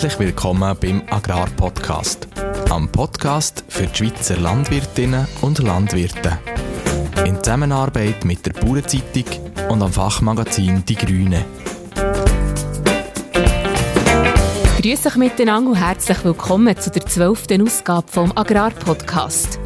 Herzlich 0.00 0.18
willkommen 0.18 0.74
beim 0.80 1.02
Agrarpodcast. 1.10 2.26
Am 2.70 2.90
Podcast 2.90 3.62
für 3.68 3.86
die 3.86 3.94
Schweizer 3.94 4.38
Landwirtinnen 4.38 5.28
und 5.42 5.58
Landwirte. 5.58 6.38
In 7.26 7.36
Zusammenarbeit 7.36 8.24
mit 8.24 8.46
der 8.46 8.54
Bauernzeitung 8.54 9.26
und 9.68 9.82
am 9.82 9.92
Fachmagazin 9.92 10.82
Die 10.86 10.94
Grüne. 10.94 11.44
Grüß 14.80 15.04
euch 15.04 15.16
miteinander 15.16 15.72
und 15.72 15.76
herzlich 15.76 16.24
willkommen 16.24 16.78
zu 16.78 16.90
der 16.90 17.04
zwölften 17.04 17.60
Ausgabe 17.60 18.10
vom 18.10 18.32
Agrarpodcast. 18.34 19.60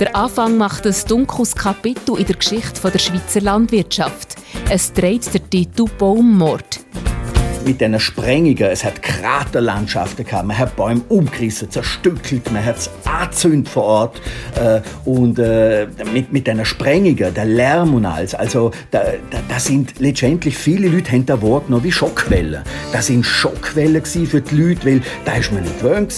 Der 0.00 0.16
Anfang 0.16 0.56
macht 0.56 0.86
ein 0.86 0.96
dunkles 1.06 1.54
Kapitel 1.54 2.18
in 2.18 2.24
der 2.24 2.36
Geschichte 2.36 2.90
der 2.90 2.98
Schweizer 2.98 3.42
Landwirtschaft. 3.42 4.36
Es 4.70 4.90
trägt 4.90 5.34
der 5.34 5.50
Titel 5.50 5.84
Baummord 5.98 6.80
mit 7.64 7.80
diesen 7.80 7.98
Sprengungen. 8.00 8.62
Es 8.62 8.84
hat 8.84 9.02
Kraterlandschaften 9.02 10.24
gehabt. 10.24 10.46
Man 10.46 10.58
hat 10.58 10.76
Bäume 10.76 11.02
umgerissen, 11.08 11.70
zerstückelt, 11.70 12.50
man 12.52 12.64
hat 12.64 12.78
es 12.78 12.90
angezündet 13.04 13.68
vor 13.68 13.84
Ort. 13.84 14.22
Äh, 14.56 14.80
und 15.04 15.38
äh, 15.38 15.86
mit, 16.12 16.32
mit 16.32 16.46
diesen 16.46 16.64
Sprengungen, 16.64 17.34
der 17.34 17.44
Lärm 17.44 17.94
und 17.94 18.06
alles. 18.06 18.34
Also, 18.34 18.70
da, 18.90 19.02
da, 19.30 19.38
da 19.48 19.58
sind 19.58 19.98
letztendlich 19.98 20.56
viele 20.56 20.88
Leute 20.88 21.12
haben 21.12 21.26
das 21.26 21.40
Wort 21.42 21.70
noch 21.70 21.82
wie 21.82 21.92
Schockwellen. 21.92 22.62
Das 22.92 23.06
sind 23.06 23.24
Schockwellen 23.24 24.04
für 24.04 24.40
die 24.40 24.54
Leute, 24.54 24.86
weil 24.86 25.02
da 25.24 25.34
ist 25.34 25.52
man 25.52 25.62
nicht 25.62 25.80
gewöhnt 25.80 26.12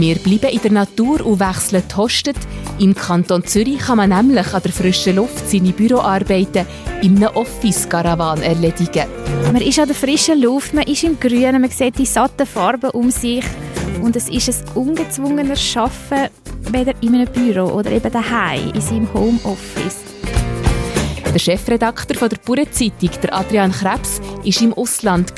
wir 0.00 0.16
bleiben 0.16 0.50
in 0.50 0.62
der 0.62 0.72
Natur 0.72 1.24
und 1.26 1.40
wechseln 1.40 1.82
die 1.90 1.96
Hostet. 1.96 2.36
Im 2.78 2.94
Kanton 2.94 3.44
Zürich 3.44 3.78
kann 3.78 3.98
man 3.98 4.10
nämlich 4.10 4.54
an 4.54 4.62
der 4.62 4.72
frischen 4.72 5.16
Luft 5.16 5.48
seine 5.48 5.72
Büroarbeiten 5.72 6.66
in 7.02 7.16
einem 7.16 7.36
Office-Caravan 7.36 8.42
erledigen. 8.42 9.06
Man 9.52 9.60
ist 9.60 9.78
an 9.78 9.88
der 9.88 9.96
frischen 9.96 10.40
Luft, 10.40 10.72
man 10.72 10.84
ist 10.84 11.04
im 11.04 11.20
Grünen, 11.20 11.60
man 11.60 11.70
sieht 11.70 11.98
die 11.98 12.06
satten 12.06 12.46
Farben 12.46 12.90
um 12.90 13.10
sich. 13.10 13.44
Und 14.00 14.16
es 14.16 14.28
ist 14.28 14.48
ein 14.48 14.76
ungezwungener 14.76 15.56
Arbeiten, 15.76 16.32
weder 16.70 16.94
in 17.02 17.14
einem 17.14 17.30
Büro 17.30 17.66
oder 17.72 17.90
eben 17.90 18.10
daheim 18.10 18.72
in 18.72 18.80
seinem 18.80 19.12
Homeoffice. 19.12 19.98
Der 21.32 21.38
Chefredakteur 21.38 22.28
der 22.28 22.38
der 23.22 23.34
Adrian 23.34 23.70
Krebs, 23.70 24.20
war 24.20 24.62
im 24.62 24.74
Ausland. 24.74 25.32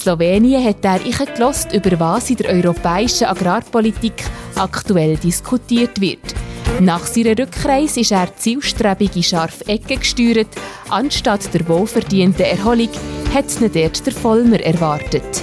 In 0.00 0.04
Slowenien 0.04 0.64
hat 0.64 0.82
er 0.82 0.98
gehört, 0.98 1.74
über 1.74 2.00
was 2.00 2.30
in 2.30 2.36
der 2.36 2.52
europäischen 2.52 3.26
Agrarpolitik 3.26 4.14
aktuell 4.56 5.18
diskutiert 5.18 6.00
wird. 6.00 6.34
Nach 6.80 7.04
seiner 7.04 7.38
Rückreise 7.38 8.00
ist 8.00 8.12
er 8.12 8.34
zielstrebig 8.34 9.14
in 9.14 9.22
scharfe 9.22 9.68
Ecken 9.68 10.00
gesteuert. 10.00 10.48
Anstatt 10.88 11.52
der 11.52 11.68
wohlverdienten 11.68 12.46
Erholung 12.46 12.88
hat 13.34 13.60
ihn 13.60 13.70
dort 13.74 14.06
der 14.06 14.14
Vollmer 14.14 14.60
erwartet. 14.60 15.42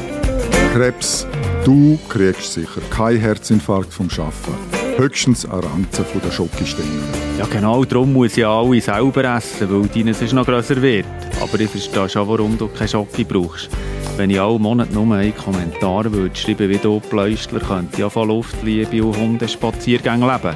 Krebs, 0.74 1.28
du 1.64 2.00
kriegst 2.10 2.54
sicher 2.54 2.82
keinen 2.90 3.20
Herzinfarkt 3.20 3.94
vom 3.94 4.10
Arbeiten 4.18 4.78
höchstens 4.98 5.46
eine 5.46 5.64
Ranze 5.64 6.04
von 6.04 6.22
der 6.22 6.32
Schokostängel. 6.32 7.04
Ja 7.38 7.46
genau, 7.46 7.86
darum 7.86 8.14
muss 8.14 8.36
ich 8.36 8.46
alle 8.46 8.82
selber 8.82 9.24
essen, 9.36 9.70
weil 9.70 9.88
deines 9.90 10.22
ist 10.22 10.34
noch 10.34 10.46
grösser 10.46 10.82
wird. 10.82 11.06
Aber 11.40 11.60
ich 11.60 11.70
verstehe 11.70 12.10
schon, 12.10 12.28
warum 12.28 12.58
du 12.58 12.68
keine 12.68 12.88
Schoki 12.88 13.24
brauchst. 13.24 13.70
Wenn 14.18 14.32
ich 14.32 14.42
alle 14.42 14.58
Monate 14.58 14.92
nur 14.94 15.16
einen 15.16 15.38
Kommentar 15.38 16.12
würde 16.12 16.36
schreiben, 16.36 16.70
wie 16.70 16.80
du 16.80 17.00
Pläustler, 17.00 17.60
könnte 17.60 17.94
ich 17.94 18.00
ja 18.00 18.10
von 18.10 18.30
Luftliebe 18.30 19.04
und 19.04 19.16
Hundespaziergängen 19.16 20.28
leben. 20.28 20.56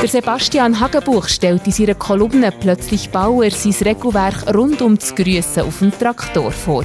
Der 0.00 0.08
Sebastian 0.08 0.80
Hagenbuch 0.80 1.28
stellt 1.28 1.66
in 1.66 1.72
seiner 1.72 1.94
Kolumne 1.94 2.50
«Plötzlich 2.58 3.10
Bauer» 3.10 3.50
sein 3.50 3.74
Regelwerk 3.82 4.54
rund 4.54 4.80
um 4.80 4.96
das 4.96 5.14
Grüssen 5.14 5.64
auf 5.64 5.80
dem 5.80 5.90
Traktor 5.90 6.50
vor. 6.50 6.84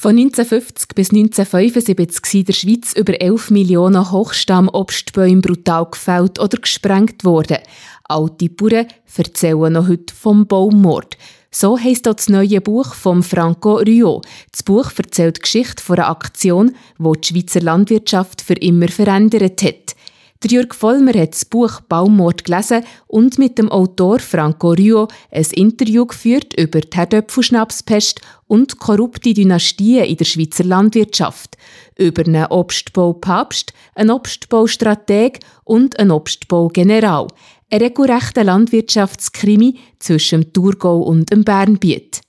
Von 0.00 0.16
1950 0.16 0.94
bis 0.94 1.10
1975 1.10 2.24
sind 2.24 2.40
in 2.40 2.44
der 2.46 2.52
Schweiz 2.54 2.94
über 2.94 3.20
11 3.20 3.50
Millionen 3.50 4.10
Hochstamm-Obstbäume 4.10 5.42
brutal 5.42 5.84
gefällt 5.90 6.38
oder 6.38 6.56
gesprengt 6.56 7.22
worden. 7.22 7.58
Alte 8.04 8.48
Bauern 8.48 8.86
erzählen 9.14 9.70
noch 9.74 9.88
heute 9.88 10.14
vom 10.14 10.46
Baummord. 10.46 11.18
So 11.50 11.78
heisst 11.78 12.08
auch 12.08 12.14
das 12.14 12.30
neue 12.30 12.62
Buch 12.62 12.94
von 12.94 13.22
Franco 13.22 13.74
Rio. 13.74 14.22
Das 14.50 14.62
Buch 14.62 14.90
erzählt 14.96 15.36
die 15.36 15.42
Geschichte 15.42 15.82
von 15.82 15.98
einer 15.98 16.08
Aktion, 16.08 16.74
die 16.98 17.20
die 17.20 17.28
Schweizer 17.28 17.60
Landwirtschaft 17.60 18.40
für 18.40 18.54
immer 18.54 18.88
verändert 18.88 19.62
hat. 19.62 19.96
Der 20.42 20.52
Jörg 20.52 20.74
Vollmer 20.74 21.12
hat 21.20 21.34
das 21.34 21.44
Buch 21.44 21.82
Baumord 21.82 22.44
gelesen 22.44 22.82
und 23.06 23.38
mit 23.38 23.58
dem 23.58 23.70
Autor 23.70 24.20
Franco 24.20 24.70
Rio 24.70 25.08
ein 25.30 25.44
Interview 25.52 26.06
geführt 26.06 26.54
über 26.58 26.80
die 26.80 26.96
Herdöpfelschnapspest 26.96 28.22
und 28.46 28.78
korrupte 28.78 29.34
Dynastien 29.34 30.06
in 30.06 30.16
der 30.16 30.24
Schweizer 30.24 30.64
Landwirtschaft, 30.64 31.58
über 31.98 32.24
einen 32.24 32.46
Obstbaupapst, 32.46 33.74
einen 33.94 34.12
Obstbaustrateg 34.12 35.40
und 35.64 35.98
einen 35.98 36.10
Obstbaugeneral. 36.10 37.28
Ein 37.70 37.82
regelrechter 37.82 38.42
Landwirtschaftskrimi 38.42 39.78
zwischen 39.98 40.40
dem 40.40 40.52
Thurgau 40.54 41.00
und 41.02 41.30
dem 41.30 41.44
Bernbiet. 41.44 42.22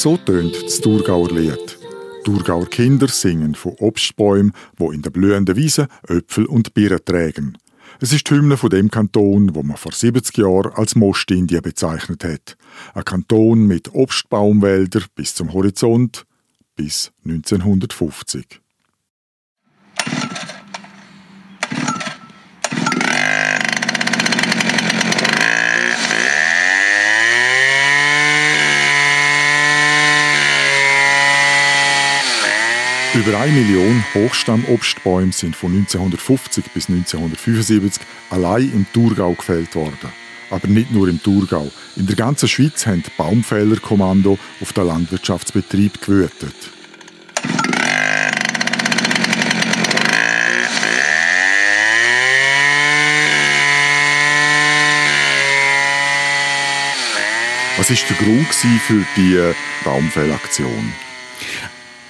So 0.00 0.16
tönt 0.16 0.56
das 0.64 0.80
Thurgauer 0.80 1.30
Lied. 1.30 1.78
Thurgauer 2.24 2.64
Kinder 2.70 3.06
singen 3.06 3.54
von 3.54 3.74
Obstbäumen, 3.80 4.52
wo 4.78 4.92
in 4.92 5.02
der 5.02 5.10
blühenden 5.10 5.56
Wiese 5.56 5.88
Äpfel 6.08 6.46
und 6.46 6.72
Birnen 6.72 7.04
tragen. 7.04 7.58
Es 8.00 8.10
ist 8.14 8.30
die 8.30 8.34
Hymne 8.34 8.56
von 8.56 8.70
dem 8.70 8.90
Kanton, 8.90 9.54
wo 9.54 9.62
man 9.62 9.76
vor 9.76 9.92
70 9.92 10.38
Jahren 10.38 10.72
als 10.72 10.96
Mostindien 10.96 11.60
bezeichnet 11.60 12.24
hat. 12.24 12.56
Ein 12.94 13.04
Kanton 13.04 13.66
mit 13.66 13.92
Obstbaumwäldern 13.92 15.04
bis 15.14 15.34
zum 15.34 15.52
Horizont 15.52 16.24
bis 16.76 17.12
1950. 17.26 18.62
Über 33.12 33.40
eine 33.40 33.50
Million 33.50 34.04
Hochstammobstbäume 34.14 35.32
sind 35.32 35.56
von 35.56 35.72
1950 35.72 36.66
bis 36.72 36.88
1975 36.88 38.00
allein 38.30 38.72
im 38.72 38.86
Thurgau 38.92 39.32
gefällt 39.32 39.74
worden. 39.74 40.12
Aber 40.48 40.68
nicht 40.68 40.92
nur 40.92 41.08
im 41.08 41.20
Thurgau. 41.20 41.72
In 41.96 42.06
der 42.06 42.14
ganzen 42.14 42.48
Schweiz 42.48 42.86
haben 42.86 43.02
die 43.02 43.10
Baumfällerkommando 43.18 44.38
auf 44.60 44.72
den 44.72 44.86
Landwirtschaftsbetrieb 44.86 46.00
gewütet. 46.00 46.54
Was 57.76 57.90
ist 57.90 58.08
der 58.08 58.16
Grund 58.18 58.54
für 58.54 59.04
die 59.16 59.52
Baumfellaktion? 59.84 60.92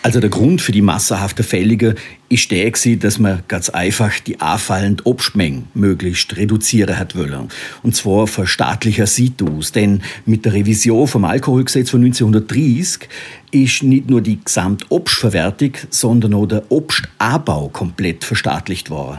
Also 0.02 0.18
der 0.18 0.30
Grund 0.30 0.62
für 0.62 0.72
die 0.72 0.80
massenhafte 0.80 1.42
Fällige 1.42 1.94
ist 2.30 2.50
der 2.50 2.70
dass 2.70 3.18
man 3.18 3.42
ganz 3.48 3.68
einfach 3.68 4.18
die 4.20 4.40
anfallende 4.40 5.04
Obstmenge 5.04 5.64
möglichst 5.74 6.36
reduzieren 6.38 6.98
hat 6.98 7.16
wollen. 7.16 7.48
Und 7.82 7.94
zwar 7.94 8.26
von 8.26 8.46
staatlicher 8.46 9.06
Seite 9.06 9.44
aus. 9.44 9.72
Denn 9.72 10.00
mit 10.24 10.46
der 10.46 10.54
Revision 10.54 11.06
vom 11.06 11.26
Alkoholgesetz 11.26 11.90
von 11.90 12.02
1930 12.02 13.08
ist 13.50 13.82
nicht 13.82 14.08
nur 14.08 14.22
die 14.22 14.38
Gesamtobstverwertung, 14.42 15.72
sondern 15.90 16.32
auch 16.32 16.46
der 16.46 16.70
Obstanbau 16.70 17.68
komplett 17.68 18.24
verstaatlicht 18.24 18.88
worden. 18.88 19.18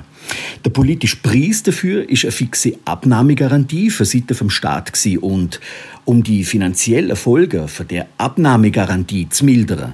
Der 0.66 0.72
politische 0.72 1.18
Preis 1.18 1.62
dafür 1.62 2.10
ist 2.10 2.24
eine 2.24 2.32
fixe 2.32 2.74
Abnahmegarantie 2.86 3.90
für 3.90 4.06
Seite 4.06 4.34
vom 4.34 4.50
Staat 4.50 4.92
und 5.20 5.60
um 6.06 6.24
die 6.24 6.44
finanziellen 6.44 7.16
Folgen 7.16 7.68
von 7.68 7.88
der 7.88 8.08
Abnahmegarantie 8.18 9.30
zu 9.30 9.46
mildern, 9.46 9.94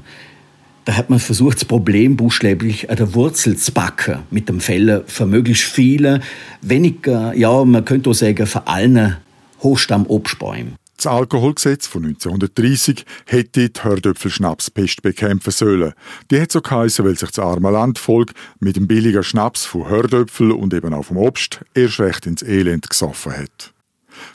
da 0.87 0.95
hat 0.95 1.09
man 1.09 1.19
versucht, 1.19 1.57
das 1.57 1.65
Problem 1.65 2.15
buchstäblich 2.15 2.89
an 2.89 2.95
der 2.95 3.13
Wurzel 3.13 3.57
zu 3.57 3.73
packen, 3.73 4.19
mit 4.31 4.47
dem 4.47 4.61
Fällen 4.61 5.03
für 5.05 5.25
möglichst 5.25 5.65
viele, 5.65 6.21
weniger, 6.61 7.33
ja, 7.33 7.65
man 7.65 7.83
könnte 7.83 8.09
auch 8.09 8.13
sagen, 8.13 8.47
für 8.47 8.67
allen 8.67 9.17
Hochstamm-Obstbäume. 9.61 10.71
Das 10.95 11.07
Alkoholgesetz 11.07 11.87
von 11.87 12.05
1930 12.05 13.05
hätte 13.25 13.67
die 13.69 13.81
Hördöpfelschnapspest 13.83 15.01
bekämpfen 15.01 15.51
sollen. 15.51 15.91
Die 16.31 16.39
hat 16.39 16.53
so 16.53 16.61
geheißen, 16.61 17.03
weil 17.03 17.17
sich 17.17 17.31
das 17.31 17.39
arme 17.39 17.69
Landvolk 17.69 18.31
mit 18.61 18.77
dem 18.77 18.87
billigen 18.87 19.23
Schnaps 19.23 19.65
von 19.65 19.89
Hördöpfel 19.89 20.51
und 20.51 20.73
eben 20.73 20.93
auch 20.93 21.03
vom 21.03 21.17
Obst 21.17 21.65
erst 21.73 21.99
recht 21.99 22.25
ins 22.25 22.43
Elend 22.43 22.89
gesoffen 22.89 23.33
hat. 23.33 23.73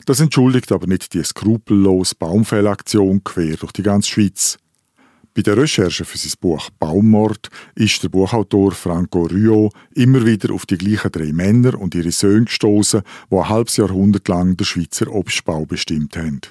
Das 0.05 0.19
entschuldigt 0.19 0.71
aber 0.71 0.85
nicht 0.85 1.15
die 1.15 1.23
skrupellose 1.23 2.13
Baumfellaktion 2.13 3.23
quer 3.23 3.57
durch 3.57 3.71
die 3.71 3.83
ganze 3.83 4.11
Schweiz. 4.11 4.59
Bei 5.35 5.41
der 5.41 5.57
Recherche 5.57 6.05
für 6.05 6.17
sein 6.19 6.33
Buch 6.39 6.69
Baummord 6.77 7.49
ist 7.73 8.03
der 8.03 8.09
Buchautor 8.09 8.71
Franco 8.71 9.23
Rio 9.23 9.71
immer 9.95 10.23
wieder 10.27 10.53
auf 10.53 10.67
die 10.67 10.77
gleichen 10.77 11.11
drei 11.11 11.33
Männer 11.33 11.79
und 11.79 11.95
ihre 11.95 12.11
Söhne 12.11 12.45
gestoßen, 12.45 13.01
die 13.31 13.35
ein 13.35 13.49
halbes 13.49 13.77
Jahrhundert 13.77 14.27
lang 14.27 14.55
den 14.55 14.65
Schweizer 14.65 15.11
Obstbau 15.11 15.65
bestimmt 15.65 16.15
haben. 16.17 16.41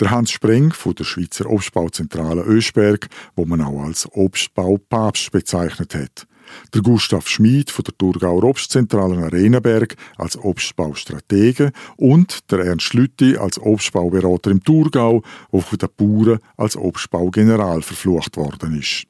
Der 0.00 0.10
Hans 0.10 0.32
Spreng 0.32 0.72
von 0.72 0.96
der 0.96 1.04
Schweizer 1.04 1.48
Obstbauzentrale 1.48 2.42
Ösberg, 2.42 3.08
wo 3.36 3.44
man 3.44 3.60
auch 3.60 3.84
als 3.84 4.08
Obstbaupapst 4.10 5.30
bezeichnet 5.30 5.94
hat 5.94 6.26
der 6.74 6.82
Gustav 6.82 7.28
Schmid 7.28 7.70
von 7.70 7.84
der 7.84 7.96
Thurgauer 7.96 8.44
Obstzentrale 8.44 9.24
Arenenberg 9.24 9.96
als 10.16 10.36
Obstbaustratege 10.36 11.72
und 11.96 12.50
der 12.50 12.60
Ernst 12.60 12.94
Lütti 12.94 13.36
als 13.36 13.58
Obstbauberater 13.60 14.50
im 14.50 14.62
Thurgau, 14.62 15.22
der 15.52 15.60
von 15.60 15.78
den 15.78 15.88
Bauern 15.96 16.38
als 16.56 16.76
Obstbaugeneral 16.76 17.82
verflucht 17.82 18.36
worden 18.36 18.78
ist. 18.78 19.06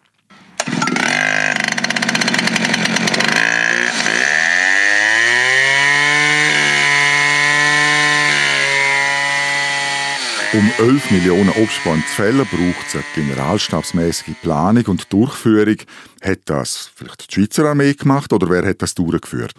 Um 10.55 10.71
11 10.79 11.11
Millionen 11.11 11.49
Obstbäume 11.49 12.03
zu 12.03 12.15
fällen, 12.15 12.47
braucht 12.47 12.87
es 12.87 12.95
eine 12.95 13.05
generalstabsmäßige 13.15 14.35
Planung 14.43 14.85
und 14.85 15.11
Durchführung. 15.11 15.77
Hat 16.21 16.41
das 16.45 16.91
vielleicht 16.95 17.31
die 17.31 17.35
Schweizer 17.35 17.65
Armee 17.65 17.95
gemacht 17.95 18.35
oder 18.35 18.51
wer 18.51 18.69
hat 18.69 18.83
das 18.83 18.95
durchgeführt? 18.95 19.55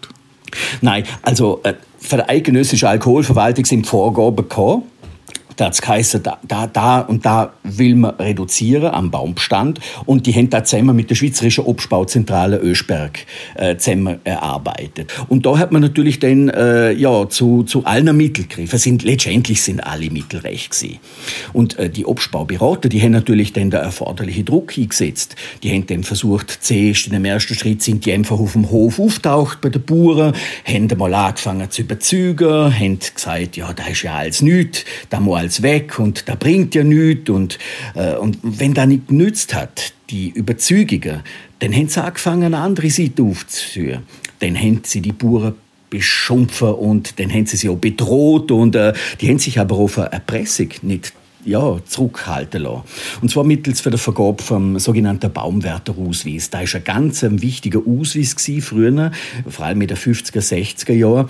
Nein, 0.82 1.04
also 1.24 1.62
äh, 1.64 1.74
für 1.98 2.18
die 2.18 2.30
eidgenössische 2.30 2.88
Alkoholverwaltung 2.88 3.66
sind 3.66 3.88
Vorgaben 3.88 4.36
gekommen 4.36 4.84
da 5.56 5.66
hat 5.66 5.82
geheißen, 5.82 6.24
da, 6.24 6.38
da, 6.48 6.68
da 6.68 7.00
und 7.00 7.26
da 7.26 7.54
will 7.64 7.96
man 7.96 8.16
reduzieren 8.16 8.94
am 8.94 9.12
Baumbestand. 9.12 9.80
Und 10.06 10.26
die 10.26 10.34
haben 10.34 10.50
da 10.50 10.64
zusammen 10.64 10.96
mit 10.96 11.10
der 11.10 11.16
Schweizerischen 11.16 11.66
Obstbauzentrale 11.66 12.58
Ösberg 12.58 13.26
äh, 13.56 13.78
zusammen 13.78 14.20
erarbeitet. 14.24 15.14
Und 15.28 15.46
da 15.46 15.58
hat 15.58 15.72
man 15.72 15.82
natürlich 15.82 16.20
dann 16.20 16.50
äh, 16.50 16.92
ja, 16.92 17.28
zu, 17.30 17.64
zu 17.64 17.86
allen 17.86 18.16
Mitteln 18.16 18.48
gegriffen. 18.48 18.80
Sind, 18.80 19.04
letztendlich 19.04 19.62
sind 19.62 19.86
alle 19.86 20.10
Mittel 20.10 20.40
recht 20.40 20.72
gewesen. 20.72 21.00
Und 21.54 21.78
äh, 21.78 21.90
die 21.90 22.06
Obstbauberater, 22.06 22.90
die 22.90 23.02
haben 23.02 23.12
natürlich 23.12 23.54
dann 23.54 23.70
den 23.70 23.82
erforderlichen 23.82 24.46
Druck 24.46 24.78
eingesetzt. 24.78 25.36
Die 25.62 25.72
haben 25.72 25.86
dann 25.88 26.04
versucht, 26.04 26.50
zuerst 26.62 27.08
in 27.08 27.14
dem 27.14 27.26
ersten 27.26 27.56
Schritt 27.56 27.84
sind 27.84 28.06
die 28.06 28.14
einfach 28.14 28.40
auf 28.40 28.54
dem 28.54 28.70
Hof 28.70 29.00
auftaucht 29.00 29.62
bei 29.62 29.70
den 29.70 29.84
Bauern, 29.84 30.34
haben 30.66 30.88
mal 30.98 31.14
angefangen 31.14 31.70
zu 31.70 31.82
überzeugen, 31.82 32.74
haben 32.74 33.00
gesagt, 33.00 33.58
ja, 33.58 33.74
da 33.74 33.88
ist 33.88 34.04
ja 34.04 34.16
alles 34.16 34.42
nichts, 34.42 34.86
da 35.10 35.20
muss 35.20 35.43
als 35.44 35.62
weg 35.62 36.00
und 36.00 36.28
da 36.28 36.36
bringt 36.36 36.74
ja 36.76 36.84
nichts. 36.84 37.30
Und, 37.30 37.60
äh, 37.96 38.16
und 38.16 38.40
wenn 38.42 38.74
da 38.74 38.86
nicht 38.86 39.08
genützt 39.08 39.54
hat, 39.54 39.94
die 40.10 40.30
Überzeugungen, 40.30 41.22
dann 41.60 41.74
haben 41.74 41.88
sie 41.88 42.04
angefangen, 42.04 42.44
eine 42.44 42.58
andere 42.58 42.90
Seite 42.90 43.24
aufzuführen. 43.24 44.04
Dann 44.40 44.58
haben 44.58 44.82
sie 44.84 45.02
die 45.02 45.12
Bauern 45.12 45.56
beschumpfen 45.90 46.70
und 46.70 47.20
dann 47.20 47.32
haben 47.32 47.46
sie 47.46 47.56
sie 47.56 47.70
auch 47.70 47.78
bedroht 47.78 48.52
und 48.52 48.76
äh, 48.76 48.94
die 49.22 49.30
haben 49.30 49.38
sich 49.38 49.60
aber 49.60 49.76
auf 49.76 50.00
eine 50.00 50.12
Erpressung 50.12 50.70
nicht 50.82 51.14
ja, 51.46 51.78
zurückhalten 51.86 52.64
lassen. 52.64 52.84
Und 53.22 53.30
zwar 53.30 53.44
mittels 53.44 53.82
für 53.82 53.92
die 53.92 53.98
Vergabe 53.98 54.42
vom 54.42 54.80
sogenannten 54.80 55.32
Baumwärterausweis. 55.32 56.50
Da 56.50 56.62
ist 56.62 56.76
ein 56.76 56.84
ganz 56.84 57.24
wichtiger 57.24 57.82
Ausweis 57.86 58.36
gewesen, 58.36 58.62
früher, 58.62 59.12
vor 59.48 59.66
allem 59.66 59.82
in 59.82 59.88
den 59.88 59.98
50er, 59.98 60.42
60er 60.42 60.94
Jahren. 60.94 61.30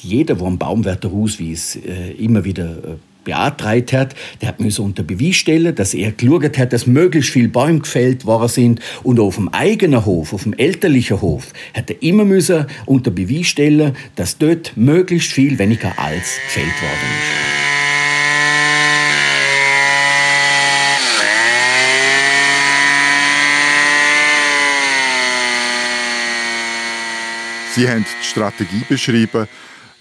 Jeder, 0.00 0.36
der 0.36 0.46
einen 0.46 0.58
Baumwärterausweis 0.58 1.76
äh, 1.76 2.12
immer 2.12 2.44
wieder 2.44 2.70
äh, 2.70 2.96
beantragt 3.28 3.92
hat, 3.92 4.14
der 4.40 4.48
hat 4.48 4.58
müssen 4.58 4.86
unter 4.86 5.02
Beweis 5.02 5.36
stellen, 5.36 5.74
dass 5.74 5.92
er 5.92 6.12
geschaut 6.12 6.56
hat, 6.56 6.72
dass 6.72 6.86
möglichst 6.86 7.30
viele 7.30 7.48
Bäume 7.48 7.80
gefällt 7.80 8.24
worden 8.24 8.48
sind 8.48 8.80
und 9.02 9.20
auf 9.20 9.34
dem 9.36 9.50
eigenen 9.50 10.06
Hof, 10.06 10.32
auf 10.32 10.44
dem 10.44 10.54
elterlichen 10.54 11.20
Hof, 11.20 11.52
hat 11.74 11.90
er 11.90 12.02
immer 12.02 12.24
müssen 12.24 12.64
unter 12.86 13.10
Beweis 13.10 13.48
stellen, 13.48 13.94
dass 14.16 14.38
dort 14.38 14.72
möglichst 14.76 15.30
viel 15.30 15.58
weniger 15.58 15.92
als 15.98 16.40
gefällt 16.46 16.80
worden 16.80 17.08
ist. 17.18 17.58
Sie 27.74 27.88
haben 27.88 28.04
die 28.04 28.26
Strategie 28.26 28.84
beschrieben, 28.88 29.46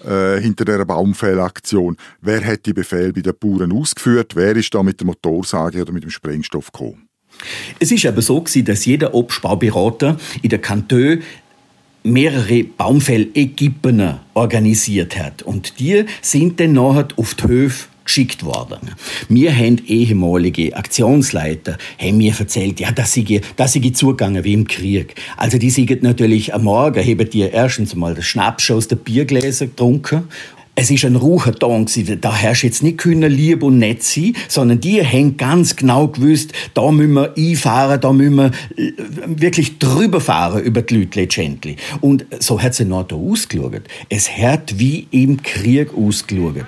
äh, 0.06 0.40
hinter 0.40 0.66
der 0.66 0.86
Baumfellaktion. 0.86 1.98
Wer 2.22 2.46
hat 2.46 2.66
die 2.66 2.74
Befehl 2.74 3.14
bei 3.14 3.22
den 3.22 3.34
Bauern 3.40 3.72
ausgeführt? 3.72 4.36
Wer 4.36 4.56
ist 4.56 4.74
da 4.74 4.84
mit 4.84 5.00
der 5.00 5.08
Motorsage 5.08 5.82
oder 5.82 5.92
mit 5.92 6.04
dem 6.04 6.10
Sprengstoff 6.10 6.72
gekommen? 6.72 7.08
Es 7.80 7.92
ist 7.92 8.06
aber 8.06 8.22
so 8.22 8.40
dass 8.40 8.86
jeder 8.86 9.14
Obstbauberater 9.14 10.18
in 10.42 10.50
der 10.50 10.60
Kanton 10.60 11.22
mehrere 12.04 12.64
Baumfellequipen 12.64 14.20
organisiert 14.34 15.18
hat. 15.18 15.44
Und 15.44 15.80
die 15.80 16.06
sind 16.22 16.60
dann 16.60 16.74
nachher 16.74 17.08
auf 17.18 17.36
die 17.36 17.44
Höfe 17.44 17.88
geschickt 18.08 18.44
worden. 18.44 18.96
Mir 19.30 19.56
haben 19.56 19.82
ehemalige 19.86 20.76
Aktionsleiter 20.76 21.78
haben 22.00 22.18
mir 22.18 22.34
erzählt, 22.38 22.80
ja, 22.80 22.92
dass 22.92 23.14
sie, 23.14 23.42
dass 23.56 23.74
sie 23.74 23.92
zugegangen 23.92 24.44
wie 24.44 24.54
im 24.54 24.68
Krieg. 24.68 25.16
Also 25.36 25.58
die 25.58 25.70
sind 25.70 26.02
natürlich 26.02 26.54
am 26.54 26.64
Morgen, 26.64 27.00
haben 27.00 27.30
die 27.30 27.42
erstens 27.42 27.96
mal 27.96 28.16
das 28.16 28.26
Schnaps 28.26 28.72
aus 28.72 28.88
den 28.88 28.98
Biergläsern 28.98 29.70
getrunken 29.70 30.28
es 30.80 30.92
ist 30.92 31.06
ein 31.06 31.16
ruhiger 31.16 31.56
Ton 31.56 31.88
Da 32.22 32.36
herrscht 32.36 32.64
jetzt 32.64 32.84
nicht 32.84 33.00
können 33.00 33.32
lieb 33.32 33.64
und 33.64 33.80
nett 33.80 34.04
sein, 34.04 34.36
sondern 34.48 34.80
die 34.80 35.04
haben 35.04 35.36
ganz 35.36 35.76
genau 35.76 36.08
gewusst, 36.08 36.54
da 36.76 36.92
müssen 36.92 37.14
wir 37.14 37.34
einfahren, 37.36 38.00
da 38.00 38.14
müssen 38.14 38.36
wir 38.36 38.52
äh, 38.78 38.92
wirklich 39.26 39.80
drüber 39.80 40.22
fahren 40.22 40.62
über 40.62 40.84
die 40.84 40.98
Leute 40.98 41.22
letztendlich. 41.22 41.78
Und 42.00 42.28
so 42.40 42.62
hat 42.62 42.74
es 42.74 42.80
noch 42.82 43.08
da 43.08 43.16
ausgeschaut. 43.16 43.82
Es 44.10 44.30
hat 44.30 44.78
wie 44.78 45.08
im 45.10 45.42
Krieg 45.42 45.96
ausgeschaut. 45.98 46.68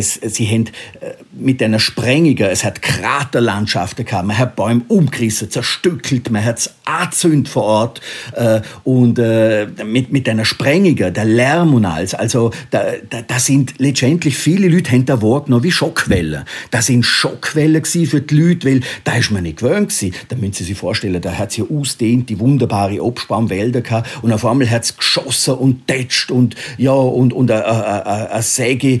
Es, 0.00 0.14
sie 0.14 0.46
haben 0.48 0.66
äh, 1.00 1.12
mit 1.32 1.62
einer 1.62 1.78
Sprengiger, 1.78 2.50
es 2.50 2.64
hat 2.64 2.82
Kraterlandschaften 2.82 4.04
gehabt, 4.04 4.26
man 4.26 4.38
hat 4.38 4.56
Bäume 4.56 4.82
umgerissen, 4.88 5.50
zerstückelt, 5.50 6.30
man 6.30 6.44
hat 6.44 6.58
es 6.58 6.74
angezündet 6.84 7.48
vor 7.48 7.64
Ort 7.64 8.00
äh, 8.34 8.60
und 8.84 9.18
äh, 9.18 9.66
mit, 9.84 10.10
mit 10.10 10.28
einer 10.28 10.44
Sprengiger, 10.44 11.10
der 11.10 11.26
Lärm 11.26 11.74
und 11.74 11.84
alles, 11.84 12.14
also 12.14 12.50
da, 12.70 12.84
da, 13.08 13.22
da 13.22 13.38
sind 13.38 13.74
letztendlich 13.78 14.36
viele 14.36 14.68
Leute 14.68 14.90
haben 14.92 15.04
da 15.04 15.20
wahrgenommen 15.20 15.62
wie 15.64 15.72
Schockwellen. 15.72 16.44
Das 16.70 16.86
sind 16.86 17.04
Schockwellen 17.04 17.84
für 17.84 18.20
die 18.20 18.34
Leute, 18.34 18.68
weil 18.68 18.80
da 19.04 19.16
ist 19.16 19.30
man 19.30 19.42
nicht 19.42 19.58
gewöhnt 19.58 19.90
gewesen. 19.90 20.14
Da 20.28 20.36
müssen 20.36 20.54
Sie 20.54 20.64
sich 20.64 20.78
vorstellen, 20.78 21.20
da 21.20 21.36
hat 21.36 21.50
es 21.50 21.58
ja 21.58 21.64
ausdehnt, 21.70 22.28
die 22.28 22.38
wunderbare 22.38 23.02
Obstbaumwälder 23.02 23.82
gehabt 23.82 24.08
und 24.22 24.32
auf 24.32 24.46
einmal 24.46 24.68
hat 24.70 24.84
es 24.84 24.96
geschossen 24.96 25.54
und 25.54 25.86
tätscht 25.86 26.30
und 26.30 26.56
ja 26.78 26.92
und, 26.92 27.32
und 27.32 27.50
ein, 27.50 27.62
ein, 27.62 28.26
ein 28.28 28.42
Säge, 28.42 29.00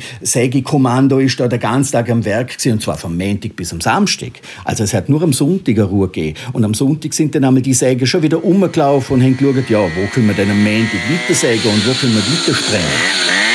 Sägekommando 0.90 1.20
ist 1.20 1.38
da 1.38 1.46
der 1.46 1.60
ganze 1.60 1.92
Tag 1.92 2.10
am 2.10 2.24
Werk 2.24 2.48
gewesen, 2.48 2.72
und 2.72 2.82
zwar 2.82 2.98
vom 2.98 3.16
Montag 3.16 3.54
bis 3.54 3.72
am 3.72 3.80
Samstag. 3.80 4.32
Also 4.64 4.82
es 4.82 4.92
hat 4.92 5.08
nur 5.08 5.22
am 5.22 5.32
Sonntag 5.32 5.76
eine 5.76 5.84
Ruhe 5.84 6.08
gegeben. 6.08 6.36
Und 6.52 6.64
am 6.64 6.74
Sonntag 6.74 7.14
sind 7.14 7.34
dann 7.34 7.44
einmal 7.44 7.62
die 7.62 7.74
Säge 7.74 8.06
schon 8.06 8.22
wieder 8.22 8.44
umgelaufen 8.44 9.14
und 9.14 9.22
haben 9.22 9.36
geschaut, 9.36 9.70
ja, 9.70 9.78
wo 9.78 10.06
können 10.12 10.26
wir 10.26 10.34
denn 10.34 10.50
am 10.50 10.62
Montag 10.62 11.00
weitersägen 11.08 11.70
und 11.70 11.86
wo 11.86 11.92
können 11.92 12.14
wir 12.14 12.22
weitersprengen. 12.22 13.49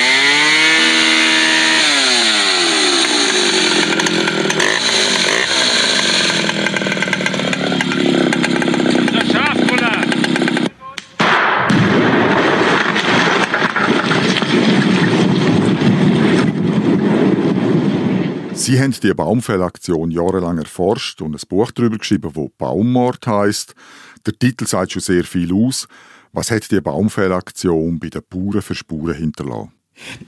Sie 18.75 18.81
haben 18.81 18.91
die 18.91 19.13
Baumfellaktion 19.13 20.11
jahrelang 20.11 20.57
erforscht 20.57 21.21
und 21.21 21.33
ein 21.33 21.47
Buch 21.47 21.71
darüber 21.71 21.97
geschrieben, 21.97 22.31
wo 22.33 22.49
Baummord 22.57 23.25
heißt. 23.25 23.73
Der 24.25 24.37
Titel 24.37 24.67
sagt 24.67 24.91
schon 24.91 25.01
sehr 25.01 25.23
viel 25.23 25.53
aus. 25.53 25.87
Was 26.33 26.51
hat 26.51 26.69
die 26.69 26.81
Baumfellaktion 26.81 27.97
bei 27.99 28.09
den 28.09 28.21
Bauern 28.29 28.61
für 28.61 28.75
Spuren 28.75 29.15
hinterlassen? 29.15 29.74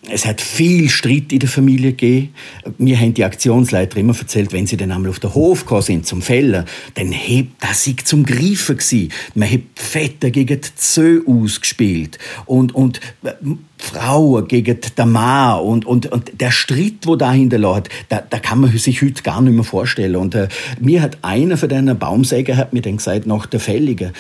Es 0.10 0.26
hat 0.26 0.40
viel 0.40 0.90
Streit 0.90 1.34
in 1.34 1.40
der 1.40 1.50
Familie 1.50 1.92
gegeben. 1.92 2.34
Mir 2.78 2.98
haben 2.98 3.14
die 3.14 3.26
Aktionsleiter 3.26 3.98
immer 3.98 4.18
erzählt, 4.18 4.54
wenn 4.54 4.66
sie 4.66 4.78
dann 4.78 4.92
einmal 4.92 5.10
auf 5.10 5.20
den 5.20 5.34
Hof 5.34 5.62
gekommen 5.62 5.82
sind 5.82 6.06
zum 6.06 6.22
Fällen, 6.22 6.66
dann 6.94 7.12
hebt 7.12 7.62
das 7.62 7.84
sich 7.84 8.06
zum 8.06 8.26
Greifen 8.26 8.78
gewesen. 8.78 9.12
Man 9.36 9.52
hat 9.52 9.62
Väter 9.76 10.32
gegen 10.32 10.62
die 10.62 10.76
Zöhe 10.76 11.22
ausgespielt 11.28 12.18
und 12.46 12.74
und 12.74 13.02
äh, 13.24 13.34
Frauen 13.78 14.48
gegen 14.48 14.80
den 14.98 15.12
Mann 15.12 15.60
und, 15.60 15.86
und, 15.86 16.08
und 16.08 16.42
der 16.42 16.52
Streit, 16.52 17.06
wo 17.06 17.16
dahinter 17.16 17.58
lag, 17.60 17.84
da, 18.10 18.22
da 18.22 18.40
kann 18.40 18.62
man 18.62 18.76
sich 18.78 19.02
heute 19.02 19.22
gar 19.22 19.42
nicht 19.42 19.54
mehr 19.54 19.64
vorstellen. 19.64 20.16
Und 20.16 20.34
äh, 20.34 20.48
mir 20.80 21.02
hat 21.02 21.18
einer 21.24 21.58
von 21.58 21.70
diesen 21.70 22.00
Baumsäger 22.00 22.58
hat 22.58 22.74
mir 22.74 22.82
dann 22.82 22.98
gesagt, 22.98 23.28
nach 23.28 23.46
der 23.46 23.60
Fälligen, 23.60 24.14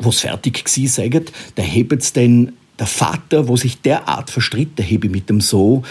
wo 0.00 0.08
es 0.08 0.20
fertig 0.20 0.64
gsi 0.64 0.86
sagt, 0.88 1.32
da 1.54 1.62
hebt 1.62 1.92
es 1.92 2.12
dann 2.12 2.52
der 2.80 2.86
Vater, 2.86 3.46
wo 3.46 3.56
sich 3.56 3.80
derart 3.80 4.30
verstritt, 4.30 4.78
der 4.78 4.84
hebe 4.84 5.08
mit 5.08 5.28
dem 5.28 5.40
so, 5.40 5.82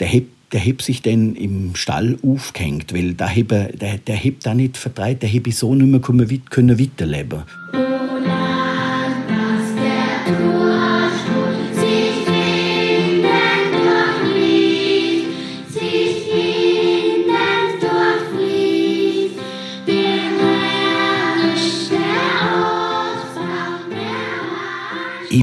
der 0.00 0.08
hebt 0.08 0.38
der 0.52 0.60
heb 0.60 0.80
sich 0.80 1.02
dann 1.02 1.34
im 1.34 1.74
Stall 1.74 2.18
aufgehängt, 2.22 2.94
weil 2.94 3.14
der 3.14 3.28
hebe, 3.28 3.70
der, 3.78 3.98
der 3.98 4.16
hebt 4.16 4.46
da 4.46 4.54
nicht 4.54 4.78
vertreibt, 4.78 5.22
der 5.22 5.28
hebe 5.28 5.52
so 5.52 5.74
nicht 5.74 5.90
mehr 5.90 6.00
können, 6.00 6.42
können 6.48 6.80
weiterleben. 6.80 7.42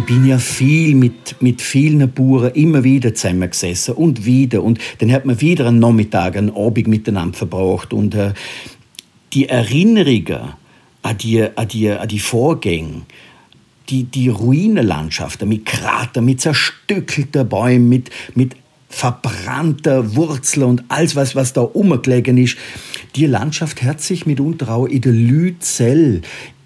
Bin 0.06 0.26
ja 0.26 0.38
viel 0.38 0.96
mit, 0.96 1.42
mit 1.42 1.62
vielen 1.62 2.12
Bauern 2.12 2.52
immer 2.54 2.84
wieder 2.84 3.14
zusammengesessen 3.14 3.96
und 3.96 4.26
wieder. 4.26 4.64
Und 4.64 4.80
dann 5.00 5.12
hat 5.12 5.26
man 5.26 5.42
wieder 5.42 5.68
einen 5.68 5.80
Nachmittag, 5.80 6.38
einen 6.38 6.56
Abend 6.56 6.88
miteinander 6.88 7.38
verbracht. 7.38 7.94
Und 7.94 8.16
äh, 8.16 8.34
die 9.34 9.50
Erinnerungen 9.50 10.54
an 11.02 11.18
die, 11.18 11.44
an 11.44 11.68
die, 11.68 11.90
an 11.90 12.08
die 12.08 12.20
Vorgänge, 12.20 13.02
die, 13.90 14.04
die 14.04 14.30
Ruinenlandschaften 14.30 15.48
mit 15.48 15.66
Kratern, 15.66 16.26
mit 16.26 16.42
zerstückelten 16.42 17.48
Bäumen, 17.48 17.90
mit, 17.90 18.10
mit 18.34 18.56
verbrannter 18.90 20.16
Wurzeln 20.16 20.66
und 20.66 20.84
alles, 20.88 21.16
was, 21.16 21.36
was 21.36 21.54
da 21.54 21.62
umgelegen 21.62 22.38
ist. 22.38 22.58
Die 23.16 23.26
Landschaft 23.26 23.84
hat 23.84 24.02
sich 24.02 24.26
mitunter 24.26 24.70
auch 24.70 24.86
in 24.86 25.02
der 25.02 25.12
Lüzell 25.12 26.22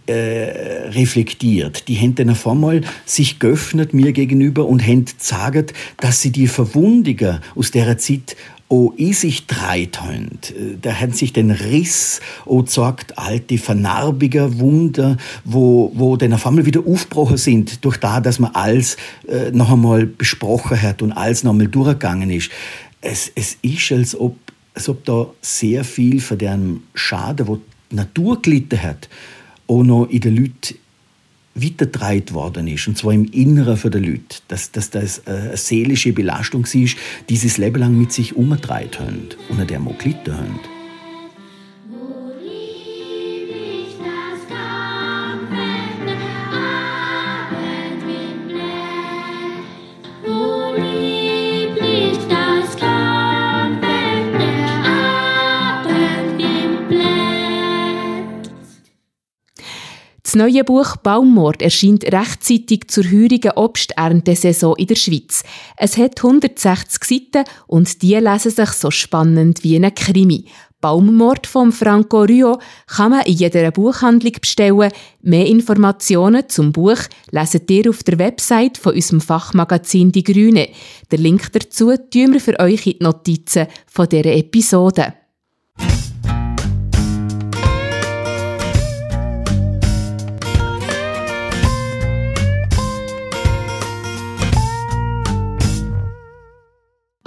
äh, 0.09 0.89
reflektiert. 0.89 1.87
Die 1.87 1.97
haben 1.97 2.15
dann 2.15 2.31
auf 2.31 2.47
einmal 2.47 2.81
sich 3.05 3.39
geöffnet 3.39 3.93
mir 3.93 4.11
gegenüber 4.11 4.65
und 4.65 4.85
haben 4.85 5.05
gesagt, 5.05 5.73
dass 5.97 6.21
sie 6.21 6.31
die 6.31 6.47
Verwundungen 6.47 7.39
aus 7.55 7.71
der 7.71 7.97
Zeit 7.97 8.35
auch 8.69 8.93
in 8.97 9.13
sich 9.13 9.47
dreit. 9.47 9.99
Äh, 10.07 10.77
da 10.81 10.99
haben 10.99 11.11
sich 11.13 11.33
den 11.33 11.51
Riss 11.51 12.21
auch 12.45 12.63
gesagt, 12.63 13.17
alte 13.17 13.57
vernarbige 13.57 14.59
Wunder, 14.59 15.17
wo, 15.43 15.91
wo 15.95 16.17
dann 16.17 16.33
auf 16.33 16.45
einmal 16.45 16.65
wieder 16.65 16.81
aufgebrochen 16.85 17.37
sind, 17.37 17.83
durch 17.83 17.97
da, 17.97 18.19
dass 18.19 18.39
man 18.39 18.51
alles 18.53 18.97
äh, 19.27 19.51
noch 19.51 19.71
einmal 19.71 20.05
besprochen 20.05 20.81
hat 20.81 21.01
und 21.01 21.11
alles 21.11 21.43
noch 21.43 21.51
einmal 21.51 21.67
durchgegangen 21.67 22.29
ist. 22.29 22.51
Es, 23.01 23.31
es 23.35 23.57
ist, 23.61 23.91
als 23.91 24.19
ob, 24.19 24.37
als 24.73 24.89
ob 24.89 25.03
da 25.05 25.27
sehr 25.41 25.83
viel 25.83 26.19
von 26.19 26.37
dem 26.37 26.83
Schaden, 26.93 27.47
wo 27.47 27.59
die 27.91 27.95
Natur 27.95 28.41
gelitten 28.41 28.81
hat, 28.81 29.09
auch 29.69 29.83
noch 29.83 30.05
in 30.09 30.19
den 30.21 30.35
Leuten 30.35 30.75
weitergetragen 31.55 32.33
worden 32.33 32.67
ist, 32.67 32.87
und 32.87 32.97
zwar 32.97 33.13
im 33.13 33.25
Inneren 33.25 33.91
der 33.91 34.01
Leute, 34.01 34.37
dass, 34.47 34.71
dass 34.71 34.89
das 34.89 35.25
eine 35.27 35.57
seelische 35.57 36.13
Belastung 36.13 36.63
war, 36.63 36.89
die 37.29 37.35
sie 37.35 37.47
das 37.47 37.57
Leben 37.57 37.79
lang 37.79 37.97
mit 37.97 38.11
sich 38.11 38.35
umgetragen 38.35 38.99
haben 38.99 39.29
und 39.49 39.59
an 39.59 39.67
der 39.67 39.79
wir 39.79 39.93
gelitten 39.93 40.37
haben. 40.37 40.78
Das 60.29 60.35
neue 60.35 60.63
Buch 60.63 60.95
Baummord 60.97 61.59
erscheint 61.59 62.03
rechtzeitig 62.03 62.87
zur 62.87 63.03
heurigen 63.05 63.53
Obsterntesaison 63.55 64.75
in 64.77 64.85
der 64.85 64.93
Schweiz. 64.93 65.41
Es 65.75 65.97
hat 65.97 66.23
160 66.23 67.03
Seiten 67.03 67.49
und 67.65 68.03
die 68.03 68.13
lesen 68.13 68.51
sich 68.51 68.69
so 68.73 68.91
spannend 68.91 69.63
wie 69.63 69.75
ein 69.75 69.91
Krimi. 69.95 70.45
Baummord 70.81 71.47
von 71.47 71.71
Franco 71.71 72.21
Rio 72.21 72.59
kann 72.85 73.09
man 73.09 73.25
in 73.25 73.33
jeder 73.33 73.71
Buchhandlung 73.71 74.33
bestellen. 74.39 74.91
Mehr 75.23 75.47
Informationen 75.47 76.47
zum 76.47 76.73
Buch 76.73 76.99
leset 77.31 77.71
ihr 77.71 77.89
auf 77.89 78.03
der 78.03 78.19
Website 78.19 78.77
von 78.77 78.93
unserem 78.93 79.21
Fachmagazin 79.21 80.11
Die 80.11 80.23
Grüne. 80.23 80.69
Der 81.09 81.17
Link 81.17 81.51
dazu 81.53 81.87
tun 81.97 82.33
wir 82.33 82.39
für 82.39 82.59
euch 82.59 82.85
in 82.85 82.99
die 82.99 83.03
Notizen 83.03 83.65
von 83.87 84.07
dieser 84.07 84.35
Episode. 84.35 85.15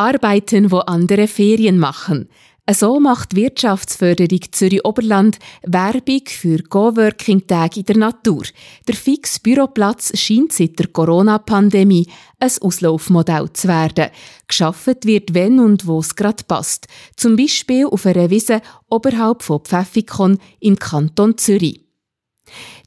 Arbeiten, 0.03 0.73
wo 0.73 0.79
andere 0.79 1.29
Ferien 1.29 1.79
machen. 1.79 2.29
So 2.71 3.01
macht 3.01 3.35
Wirtschaftsförderung 3.37 4.41
Zürich-Oberland 4.51 5.39
Werbung 5.65 6.23
für 6.27 6.59
Coworking-Tage 6.63 7.81
in 7.81 7.87
der 7.87 7.97
Natur. 7.97 8.45
Der 8.87 8.95
fix 8.95 9.39
Büroplatz 9.39 10.17
scheint 10.19 10.53
seit 10.53 10.79
der 10.79 10.89
Corona-Pandemie 10.89 12.07
ein 12.39 12.51
Auslaufmodell 12.61 13.53
zu 13.53 13.69
werden. 13.69 14.11
Geschaffen 14.47 14.97
wird, 15.03 15.35
wenn 15.35 15.59
und 15.59 15.87
wo 15.87 15.99
es 15.99 16.15
gerade 16.15 16.45
passt. 16.45 16.87
Zum 17.17 17.37
Beispiel 17.37 17.87
auf 17.87 18.07
einer 18.07 18.31
Wiese 18.31 18.61
oberhalb 18.89 19.43
von 19.43 19.61
Pfäffikon 19.61 20.39
im 20.61 20.77
Kanton 20.77 21.37
Zürich. 21.37 21.81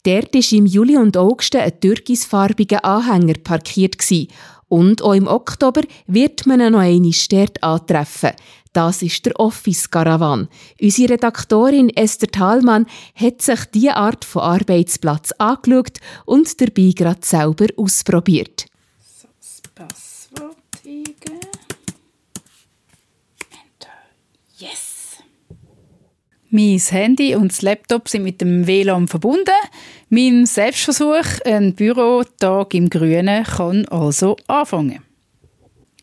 Dort 0.04 0.34
war 0.36 0.58
im 0.58 0.66
Juli 0.66 0.98
und 0.98 1.18
August 1.18 1.56
ein 1.56 1.80
türkisfarbiger 1.80 2.86
Anhänger 2.86 3.40
parkiert. 3.44 3.98
Und 4.68 5.02
auch 5.02 5.14
im 5.14 5.28
Oktober 5.28 5.82
wird 6.08 6.46
man 6.46 6.60
ihn 6.60 6.72
noch 6.72 6.80
einmal 6.80 7.12
dort 7.30 7.64
antreffen. 7.64 8.32
Das 8.76 9.02
ist 9.02 9.26
der 9.26 9.40
Office 9.40 9.90
Caravan. 9.90 10.50
Unsere 10.82 11.14
Redaktorin 11.14 11.90
Esther 11.96 12.28
Thalmann 12.28 12.88
hat 13.16 13.42
sich 13.42 13.64
diese 13.74 13.96
Art 13.96 14.26
von 14.26 14.42
Arbeitsplatz 14.42 15.32
angeschaut 15.38 16.00
und 16.26 16.60
dabei 16.60 16.92
gerade 16.94 17.22
selber 17.24 17.68
ausprobiert. 17.78 18.66
So, 19.00 19.30
das 19.40 19.62
Passwort 19.74 20.58
eingeben. 20.86 21.40
Yes! 24.58 25.20
Mein 26.50 26.80
Handy 26.80 27.36
und 27.36 27.54
das 27.54 27.62
Laptop 27.62 28.10
sind 28.10 28.24
mit 28.24 28.42
dem 28.42 28.68
WLAN 28.68 29.08
verbunden. 29.08 29.52
Mein 30.10 30.46
Selbstversuch, 30.46 31.42
ein 31.46 31.74
Bürotag 31.74 32.76
im 32.76 32.92
Grünen, 32.92 33.44
kann 33.44 33.88
also 33.88 34.38
anfangen. 34.46 35.02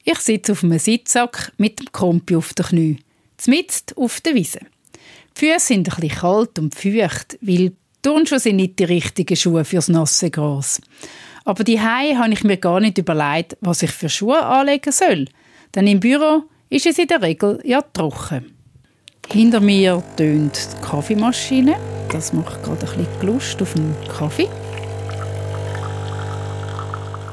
Ich 0.02 0.18
sitze 0.18 0.52
auf 0.52 0.64
einem 0.64 0.80
Sitzsack 0.80 1.52
mit 1.56 1.78
dem 1.78 1.92
Kompi 1.92 2.35
auf 2.35 2.52
den 2.52 2.66
Knie, 2.66 2.97
mitten 3.47 3.94
auf 3.97 4.21
der 4.21 4.35
Wiese. 4.35 4.59
Die 5.37 5.47
Füße 5.47 5.66
sind 5.66 5.88
ein 5.88 6.00
bisschen 6.00 6.18
kalt 6.18 6.59
und 6.59 6.75
feucht, 6.75 7.38
weil 7.42 7.75
Turnschuhe 8.02 8.40
sind 8.40 8.56
nicht 8.56 8.80
die 8.80 8.85
richtigen 8.85 9.37
Schuhe 9.37 9.64
fürs 9.64 9.87
nasse 9.87 10.32
Gras. 10.32 10.80
Aber 11.44 11.62
die 11.62 11.80
habe 11.80 12.32
ich 12.32 12.42
mir 12.42 12.56
gar 12.56 12.80
nicht 12.80 12.99
überlegt, 12.99 13.56
was 13.61 13.85
ich 13.85 13.92
für 13.92 14.09
Schuhe 14.09 14.44
anlegen 14.44 14.92
soll. 14.92 15.26
Denn 15.76 15.87
im 15.87 16.00
Büro 16.00 16.42
ist 16.71 16.87
es 16.87 16.99
in 16.99 17.06
der 17.06 17.23
Regel 17.23 17.61
ja 17.62 17.80
trocken. 17.82 18.52
Hinter 19.31 19.61
mir 19.61 20.02
tönt 20.17 20.57
die 20.57 20.87
Kaffeemaschine. 20.87 21.76
Das 22.11 22.33
macht 22.33 22.62
gerade 22.62 22.87
ein 22.87 23.05
bisschen 23.05 23.26
Lust 23.26 23.62
auf 23.62 23.75
einen 23.76 23.97
Kaffee. 24.09 24.49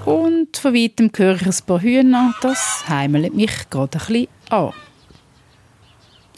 Und 0.05 0.57
von 0.57 0.73
weitem 0.73 1.11
höre 1.15 1.35
ich 1.35 1.45
ein 1.45 1.65
paar 1.65 1.81
Hühner. 1.81 2.33
Das 2.41 2.85
heimelt 2.87 3.35
mich 3.35 3.69
gerade 3.69 3.99
ein 3.99 4.05
bisschen 4.07 4.27
an. 4.49 4.73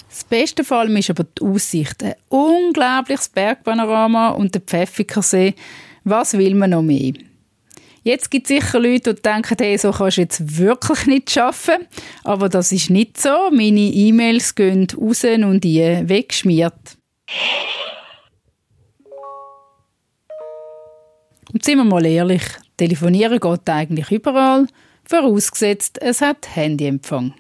Das 0.10 0.24
beste 0.26 0.64
vor 0.64 0.80
allem 0.80 0.98
ist 0.98 1.10
aber 1.10 1.24
die 1.24 1.42
Aussicht. 1.42 2.04
Ein 2.04 2.16
unglaubliches 2.28 3.30
Bergpanorama 3.30 4.30
und 4.30 4.54
der 4.54 4.62
Pfäffikersee. 4.62 5.56
Was 6.04 6.34
will 6.34 6.56
man 6.56 6.72
noch 6.72 6.82
mehr? 6.82 7.14
Jetzt 8.04 8.32
gibt 8.32 8.50
es 8.50 8.56
sicher 8.56 8.80
Leute, 8.80 9.14
die 9.14 9.22
denken, 9.22 9.56
hey, 9.60 9.78
so 9.78 9.92
kannst 9.92 10.18
du 10.18 10.22
jetzt 10.22 10.58
wirklich 10.58 11.06
nicht 11.06 11.38
arbeiten. 11.38 11.86
Aber 12.24 12.50
das 12.50 12.72
ist 12.72 12.90
nicht 12.90 13.22
so. 13.22 13.52
Meine 13.52 13.80
E-Mails 13.80 14.56
gehen 14.56 14.88
raus 14.98 15.24
und 15.24 15.64
die 15.64 15.80
weggeschmiert. 15.80 16.98
Und 21.54 21.64
sind 21.64 21.78
wir 21.78 21.84
mal 21.84 22.06
ehrlich, 22.06 22.44
telefonieren 22.78 23.40
geht 23.40 23.70
eigentlich 23.70 24.10
überall, 24.10 24.66
vorausgesetzt, 25.04 26.02
es 26.02 26.22
hat 26.22 26.56
Handyempfang. 26.56 27.34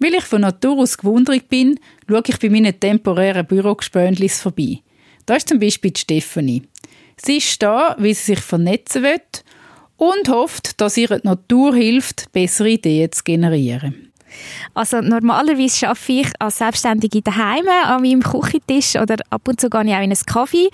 Weil 0.00 0.14
ich 0.14 0.24
von 0.24 0.40
Natur 0.40 0.78
aus 0.80 0.98
gewundert 0.98 1.48
bin, 1.48 1.78
schaue 2.08 2.22
ich 2.26 2.38
bei 2.38 2.50
meinen 2.50 2.78
temporären 2.78 3.46
Bürogespönlis 3.46 4.42
vorbei. 4.42 4.80
Da 5.26 5.36
ist 5.36 5.48
zum 5.48 5.60
Beispiel 5.60 5.92
die 5.92 6.00
Stefanie. 6.00 6.62
Sie 7.16 7.36
ist 7.36 7.62
da, 7.62 7.94
weil 7.98 8.14
sie 8.14 8.34
sich 8.34 8.40
vernetzen 8.40 9.04
will 9.04 9.20
und 10.02 10.28
hofft, 10.28 10.80
dass 10.80 10.96
ihr 10.96 11.06
die 11.06 11.20
Natur 11.22 11.76
hilft, 11.76 12.32
bessere 12.32 12.70
Ideen 12.70 13.12
zu 13.12 13.22
generieren. 13.22 14.12
Also 14.74 15.00
normalerweise 15.00 15.88
arbeite 15.88 16.12
ich 16.12 16.28
als 16.40 16.58
Selbstständige 16.58 17.22
daheim 17.22 17.68
an 17.68 18.02
meinem 18.02 18.22
Küchentisch 18.22 18.96
oder 18.96 19.16
ab 19.30 19.46
und 19.46 19.60
zu 19.60 19.70
gehe 19.70 19.82
ich 19.82 19.86
auch 19.86 20.00
in 20.00 20.10
einen 20.10 20.26
Kaffee, 20.26 20.70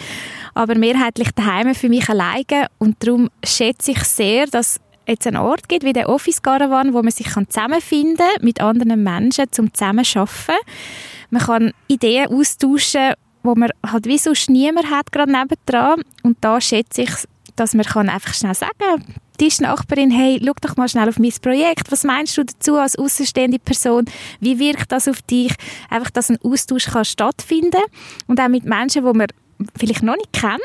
aber 0.55 0.77
mehrheitlich 0.77 1.31
daheim 1.33 1.75
für 1.75 1.91
mich 1.91 2.09
alleine 2.09 2.69
und 2.79 2.97
darum 3.01 3.29
schätze 3.45 3.91
ich 3.91 4.03
sehr, 4.05 4.47
dass 4.47 4.81
jetzt 5.07 5.27
einen 5.27 5.37
Ort 5.37 5.69
gibt 5.69 5.85
wie 5.85 5.93
der 5.93 6.09
Office 6.09 6.41
Caravan, 6.41 6.95
wo 6.95 7.03
man 7.03 7.11
sich 7.11 7.29
zusammenfinden 7.29 8.17
kann 8.17 8.45
mit 8.45 8.63
anderen 8.63 9.03
Menschen 9.03 9.47
zum 9.51 9.75
Zusammenarbeiten. 9.75 10.55
Man 11.31 11.43
kann 11.43 11.73
Ideen 11.89 12.29
austauschen, 12.29 13.13
wo 13.43 13.55
man 13.55 13.71
halt 13.87 14.07
wie 14.07 14.19
sonst 14.19 14.49
niemand 14.49 14.91
hat 14.91 15.13
gerade 15.13 15.33
nebendran 15.33 16.03
und 16.23 16.39
da 16.41 16.61
schätze 16.61 17.03
ich, 17.03 17.11
dass 17.59 17.75
man 17.75 17.85
kann 17.85 18.09
einfach 18.09 18.35
schnell 18.35 18.55
sagen 18.55 19.05
Tischnachbarin, 19.39 20.11
hey, 20.11 20.41
schau 20.45 20.53
doch 20.61 20.77
mal 20.77 20.89
schnell 20.89 21.09
auf 21.09 21.19
mein 21.19 21.33
Projekt. 21.41 21.91
Was 21.93 22.03
meinst 22.03 22.37
du 22.37 22.45
dazu 22.45 22.77
als 22.77 22.99
außenstehende 22.99 23.61
Person? 23.61 24.05
Wie 24.41 24.59
wirkt 24.59 24.91
das 24.91 25.07
auf 25.07 25.23
dich? 25.23 25.55
Einfach, 25.89 26.11
dass 26.11 26.29
ein 26.29 26.39
Austausch 26.43 26.87
kann 26.87 27.05
stattfinden 27.05 27.83
und 28.27 28.41
auch 28.41 28.49
mit 28.49 28.65
Menschen, 28.65 29.05
die 29.05 29.13
man 29.13 29.29
vielleicht 29.79 30.03
noch 30.03 30.17
nicht 30.17 30.33
kennt, 30.33 30.61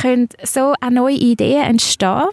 können 0.00 0.28
so 0.42 0.72
auch 0.80 0.90
neue 0.90 1.16
Ideen 1.16 1.64
entstehen. 1.64 2.28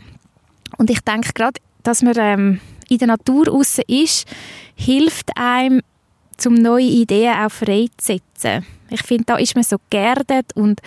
Und 0.77 0.89
ich 0.89 1.01
denke 1.01 1.33
gerade, 1.33 1.59
dass 1.81 2.03
man 2.03 2.13
ähm, 2.17 2.59
in 2.89 2.99
der 2.99 3.07
Natur 3.07 3.47
raus 3.47 3.79
ist, 3.87 4.27
hilft 4.75 5.35
einem, 5.35 5.81
um 6.45 6.53
neue 6.53 6.85
Ideen 6.85 7.35
auch 7.35 7.51
freizusetzen. 7.51 8.65
Ich 8.89 9.01
finde, 9.01 9.23
da 9.25 9.37
ist 9.37 9.55
man 9.55 9.63
so 9.63 9.77
geerdet 9.89 10.55
und 10.55 10.81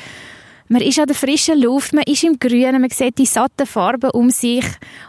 man 0.68 0.82
ist 0.82 0.98
an 0.98 1.06
der 1.06 1.16
frischen 1.16 1.60
Luft, 1.60 1.92
man 1.92 2.04
ist 2.04 2.24
im 2.24 2.38
Grünen, 2.38 2.80
man 2.80 2.90
sieht 2.90 3.18
die 3.18 3.26
satten 3.26 3.66
Farben 3.66 4.10
um 4.10 4.30
sich 4.30 4.64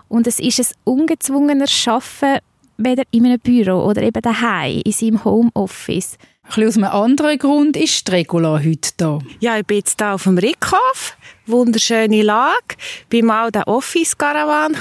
und 0.08 0.28
es 0.28 0.40
ist 0.40 0.60
ein 0.60 0.66
ungezwungener 0.84 1.68
Schaffen, 1.68 2.38
weder 2.78 3.04
in 3.12 3.26
einem 3.26 3.40
Büro 3.40 3.86
oder 3.86 4.04
eben 4.04 4.22
daheim 4.22 4.82
in 4.86 4.92
seinem 4.92 5.24
Homeoffice. 5.24 6.18
Ein 6.56 6.68
aus 6.68 6.78
einem 6.78 6.86
anderen 6.86 7.38
Grund 7.38 7.76
ist 7.76 8.10
Regula 8.10 8.60
heute 8.64 8.92
da. 8.96 9.20
Ja, 9.42 9.58
ich 9.58 9.66
bin 9.66 9.78
jetzt 9.78 10.00
hier 10.00 10.14
auf 10.14 10.24
dem 10.24 10.38
Rickhof. 10.38 11.18
Wunderschöne 11.46 12.22
Lage. 12.22 12.76
Bin 13.10 13.26
mal 13.26 13.52
den 13.52 13.64
Office-Caravan 13.64 14.74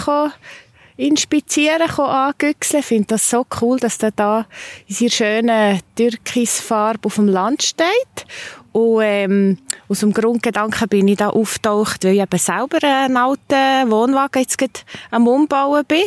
inspizieren, 0.96 1.90
angüchseln. 1.90 2.80
Ich 2.80 2.86
finde 2.86 3.06
das 3.08 3.28
so 3.28 3.46
cool, 3.60 3.78
dass 3.78 3.98
der 3.98 4.10
da 4.12 4.46
in 4.86 4.94
seiner 4.94 5.10
schönen 5.10 5.80
Türkisfarbe 5.94 7.06
auf 7.06 7.16
dem 7.16 7.28
Land 7.28 7.62
steht. 7.62 8.26
Und 8.72 9.00
ähm, 9.02 9.58
aus 9.88 10.00
dem 10.00 10.12
Grundgedanken 10.12 10.88
bin 10.88 11.08
ich 11.08 11.16
da 11.16 11.30
auftaucht, 11.30 12.04
weil 12.04 12.14
ich 12.16 12.20
eben 12.20 12.38
selber 12.38 12.78
einen 12.82 13.16
alten 13.16 13.90
Wohnwagen 13.90 14.42
jetzt 14.42 14.84
am 15.10 15.28
Umbauen 15.28 15.84
bin. 15.86 16.04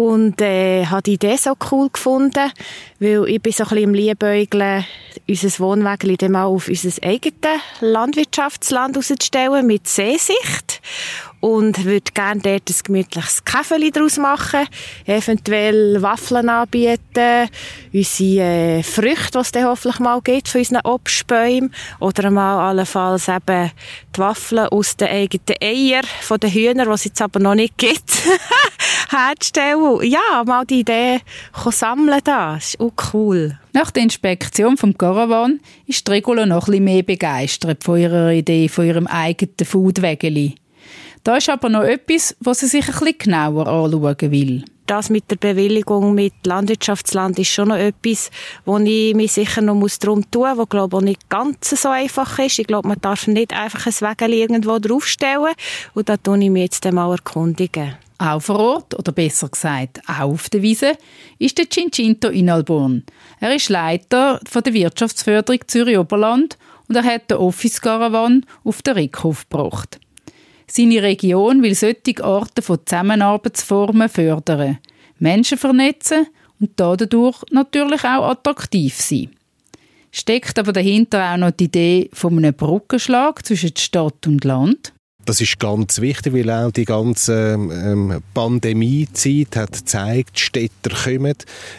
Und 0.00 0.40
äh, 0.40 0.86
habe 0.86 1.02
die 1.02 1.12
Idee 1.12 1.36
so 1.36 1.52
cool 1.70 1.90
gefunden, 1.92 2.50
weil 3.00 3.28
ich 3.28 3.42
bin 3.42 3.52
so 3.52 3.64
ein 3.64 3.68
bisschen 3.68 3.84
im 3.84 3.92
Liebäugeln, 3.92 4.86
unser 5.28 5.58
Wohnwagen 5.58 6.16
dann 6.16 6.32
mal 6.32 6.44
auf 6.44 6.68
unser 6.68 7.06
eigenes 7.06 7.60
Landwirtschaftsland 7.80 8.96
rauszustellen 8.96 9.66
mit 9.66 9.86
Seesicht. 9.86 10.80
Und 11.40 11.84
würde 11.84 12.12
gerne 12.12 12.40
dort 12.40 12.68
ein 12.68 12.76
gemütliches 12.82 13.44
Kaffee 13.44 13.90
daraus 13.90 14.16
machen, 14.18 14.66
eventuell 15.06 16.00
Waffeln 16.00 16.48
anbieten, 16.48 17.48
unsere 17.92 18.40
äh, 18.78 18.82
Früchte, 18.82 19.32
die 19.32 19.38
es 19.38 19.52
dann 19.52 19.64
hoffentlich 19.64 20.00
mal 20.00 20.20
gibt 20.22 20.48
von 20.48 20.60
unseren 20.60 20.80
Obstbäumen. 20.84 21.74
Oder 21.98 22.30
mal 22.30 22.70
allenfalls 22.70 23.28
eben 23.28 23.70
die 24.14 24.18
Waffeln 24.18 24.68
aus 24.68 24.96
den 24.96 25.08
eigenen 25.08 25.56
Eiern 25.62 26.06
von 26.20 26.40
den 26.40 26.50
Hühnern, 26.50 26.88
die 26.88 26.94
es 26.94 27.04
jetzt 27.04 27.22
aber 27.22 27.40
noch 27.40 27.54
nicht 27.54 27.78
gibt, 27.78 28.10
herzustellen. 29.10 30.02
Ja, 30.02 30.44
mal 30.44 30.64
die 30.64 30.80
Idee 30.80 31.20
sammeln 31.70 32.20
da, 32.24 32.54
das 32.54 32.70
ist 32.70 32.80
auch 32.80 32.92
cool. 33.12 33.58
Nach 33.72 33.90
der 33.90 34.02
Inspektion 34.02 34.76
vom 34.76 34.96
Caravan 34.96 35.60
ist 35.86 36.08
Regula 36.10 36.46
noch 36.46 36.66
ein 36.66 36.72
bisschen 36.72 36.84
mehr 36.84 37.02
begeistert 37.02 37.84
von 37.84 37.98
ihrer 37.98 38.32
Idee, 38.32 38.68
von 38.68 38.86
ihrem 38.86 39.06
eigenen 39.06 39.54
Foodwägeli. 39.64 40.56
Da 41.22 41.36
ist 41.36 41.50
aber 41.50 41.68
noch 41.68 41.82
etwas, 41.82 42.34
was 42.40 42.60
sie 42.60 42.66
sich 42.66 42.86
ein 42.86 42.92
bisschen 42.92 43.18
genauer 43.18 43.66
anschauen 43.66 44.30
will. 44.30 44.64
Das 44.86 45.08
mit 45.08 45.30
der 45.30 45.36
Bewilligung 45.36 46.14
mit 46.14 46.32
Landwirtschaftsland 46.44 47.38
ist 47.38 47.50
schon 47.50 47.68
noch 47.68 47.76
etwas, 47.76 48.30
wo 48.64 48.76
ich 48.78 49.14
mich 49.14 49.32
sicher 49.32 49.60
noch 49.60 49.80
darum 50.00 50.28
tun 50.30 50.48
muss, 50.48 50.58
wo 50.58 50.66
glaube 50.66 50.96
ich 50.96 51.04
nicht 51.04 51.28
ganz 51.28 51.70
so 51.80 51.90
einfach 51.90 52.38
ist. 52.40 52.58
Ich 52.58 52.66
glaube, 52.66 52.88
man 52.88 53.00
darf 53.00 53.28
nicht 53.28 53.52
einfach 53.52 53.86
ein 53.86 53.92
Wägel 53.92 54.34
irgendwo 54.34 54.80
draufstellen 54.80 55.54
und 55.94 56.08
da 56.08 56.16
tue 56.16 56.42
ich 56.42 56.50
mich 56.50 56.62
jetzt 56.62 56.84
einmal 56.86 57.12
erkundigen. 57.12 57.94
Auch 58.20 58.42
vor 58.42 58.58
Ort, 58.58 58.98
oder 58.98 59.12
besser 59.12 59.48
gesagt, 59.48 60.02
auch 60.06 60.32
auf 60.32 60.50
der 60.50 60.60
Wiese, 60.60 60.92
ist 61.38 61.56
der 61.56 61.70
Cincinto 61.70 62.28
Inalborn. 62.28 63.02
Er 63.40 63.56
ist 63.56 63.70
Leiter 63.70 64.38
von 64.46 64.62
der 64.62 64.74
Wirtschaftsförderung 64.74 65.66
Zürich-Oberland 65.66 66.58
und 66.86 66.96
er 66.96 67.04
hat 67.04 67.30
den 67.30 67.38
Office 67.38 67.80
Caravan 67.80 68.44
auf 68.62 68.82
den 68.82 68.92
Rickhof 68.92 69.48
gebracht. 69.48 69.98
Seine 70.66 71.02
Region 71.02 71.62
will 71.62 71.74
solche 71.74 72.22
Arten 72.22 72.60
von 72.60 72.80
Zusammenarbeitsformen 72.84 74.10
fördern, 74.10 74.76
Menschen 75.18 75.56
vernetzen 75.56 76.26
und 76.60 76.72
dadurch 76.76 77.42
natürlich 77.50 78.04
auch 78.04 78.28
attraktiv 78.28 78.96
sein. 78.96 79.30
Steckt 80.12 80.58
aber 80.58 80.74
dahinter 80.74 81.32
auch 81.32 81.38
noch 81.38 81.52
die 81.52 81.64
Idee 81.64 82.10
von 82.12 82.36
einem 82.36 82.52
Brückenschlag 82.52 83.46
zwischen 83.46 83.74
Stadt 83.74 84.26
und 84.26 84.44
Land? 84.44 84.92
Das 85.26 85.40
ist 85.40 85.58
ganz 85.60 86.00
wichtig, 86.00 86.32
weil 86.32 86.50
auch 86.50 86.72
die 86.72 86.84
ganze 86.86 87.52
ähm, 87.52 88.20
Pandemiezeit 88.34 89.54
hat 89.54 89.72
gezeigt, 89.72 90.38
Städter 90.40 90.90
kommen, 91.04 91.34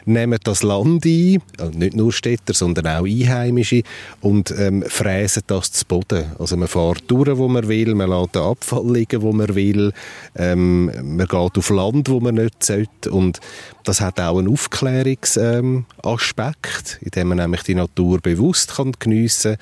nehmen 0.05 0.39
das 0.43 0.63
Land 0.63 1.05
ein, 1.05 1.41
also 1.59 1.77
nicht 1.77 1.95
nur 1.95 2.13
Städter, 2.13 2.53
sondern 2.53 2.87
auch 2.87 3.05
Einheimische 3.05 3.83
und 4.21 4.51
ähm, 4.57 4.83
fräsen 4.87 5.43
das 5.47 5.71
zu 5.71 5.85
Boden. 5.85 6.31
Also 6.37 6.55
man 6.55 6.67
fährt 6.67 7.03
durch, 7.07 7.35
wo 7.37 7.47
man 7.47 7.67
will, 7.67 7.95
man 7.95 8.11
lässt 8.11 8.35
den 8.35 8.43
Abfall 8.43 8.93
liegen, 8.93 9.21
wo 9.21 9.33
man 9.33 9.55
will, 9.55 9.91
ähm, 10.35 10.85
man 10.85 11.27
geht 11.27 11.57
auf 11.57 11.69
Land, 11.69 12.09
wo 12.09 12.19
man 12.19 12.35
nicht 12.35 12.63
sollte 12.63 13.11
und 13.11 13.39
das 13.83 14.01
hat 14.01 14.19
auch 14.19 14.37
einen 14.37 14.49
Aufklärungsaspekt, 14.49 15.85
ähm, 15.97 16.99
indem 17.01 17.27
man 17.29 17.39
nämlich 17.39 17.63
die 17.63 17.75
Natur 17.75 18.19
bewusst 18.21 18.75
kann 18.75 18.93
geniessen 18.99 19.57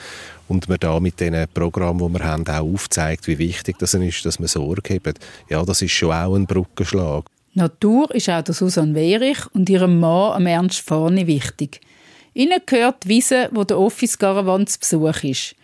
und 0.50 0.68
man 0.68 0.80
da 0.80 1.00
mit 1.00 1.20
den 1.20 1.48
Programmen, 1.54 2.14
die 2.14 2.20
wir 2.20 2.26
haben, 2.26 2.46
auch 2.48 2.74
aufzeigt, 2.74 3.28
wie 3.28 3.38
wichtig 3.38 3.78
das 3.80 3.94
ist, 3.94 4.26
dass 4.26 4.40
man 4.40 4.48
Sorge 4.48 5.00
hat. 5.06 5.20
Ja, 5.50 5.64
das 5.64 5.82
ist 5.82 5.92
schon 5.92 6.12
auch 6.12 6.36
ein 6.36 6.46
Brückenschlag. 6.46 7.26
Natur 7.54 8.14
ist 8.14 8.30
auch 8.30 8.42
der 8.42 8.54
Susanne 8.54 8.96
Wehrich 8.96 9.40
und 9.54 9.70
ihrem 9.70 10.00
Mann 10.00 10.34
am 10.34 10.48
Ernst 10.48 10.82
Fahne 10.82 11.26
wichtig. 11.28 11.82
Ihnen 12.34 12.60
gehört 12.66 13.04
die 13.04 13.10
Wiese, 13.10 13.50
wo 13.52 13.64
der 13.64 13.80
Office 13.80 14.18
Caravan 14.18 14.68
zu 14.68 14.80
Besuch 14.80 15.24
ist. 15.24 15.56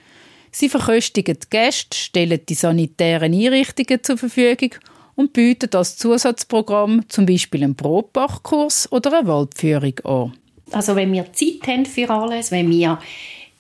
Sie 0.52 0.70
verköstigen 0.70 1.38
die 1.42 1.50
Gäste, 1.50 1.98
stellen 1.98 2.40
die 2.48 2.54
sanitären 2.54 3.34
Einrichtungen 3.34 4.04
zur 4.04 4.18
Verfügung 4.18 4.72
und 5.16 5.34
bieten 5.34 5.70
das 5.70 5.98
Zusatzprogramm 5.98 7.08
zum 7.08 7.26
Beispiel 7.26 7.64
einen 7.64 7.76
Brotbachkurs 7.76 8.92
oder 8.92 9.20
eine 9.20 9.28
Waldführung 9.28 10.00
an. 10.04 10.34
Also 10.72 10.96
wenn 10.96 11.12
wir 11.14 11.32
Zeit 11.34 11.68
haben 11.68 11.86
für 11.86 12.10
alles, 12.10 12.52
wenn 12.52 12.70
wir 12.70 13.00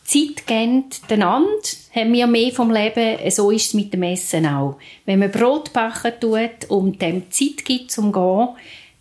Zeit 0.05 0.45
geben 0.45 0.85
einander, 1.09 1.49
haben 1.93 2.13
wir 2.13 2.27
mehr 2.27 2.51
vom 2.51 2.71
Leben. 2.71 3.17
So 3.31 3.49
ist 3.49 3.67
es 3.67 3.73
mit 3.73 3.91
dem 3.91 4.03
Essen 4.03 4.45
auch. 4.45 4.77
Wenn 5.05 5.19
man 5.19 5.31
Brot 5.31 5.73
backen 5.73 6.13
tut 6.19 6.69
und 6.69 7.01
dem 7.01 7.31
Zeit 7.31 7.65
gibt 7.65 7.91
zum 7.91 8.13
Gehen, 8.13 8.49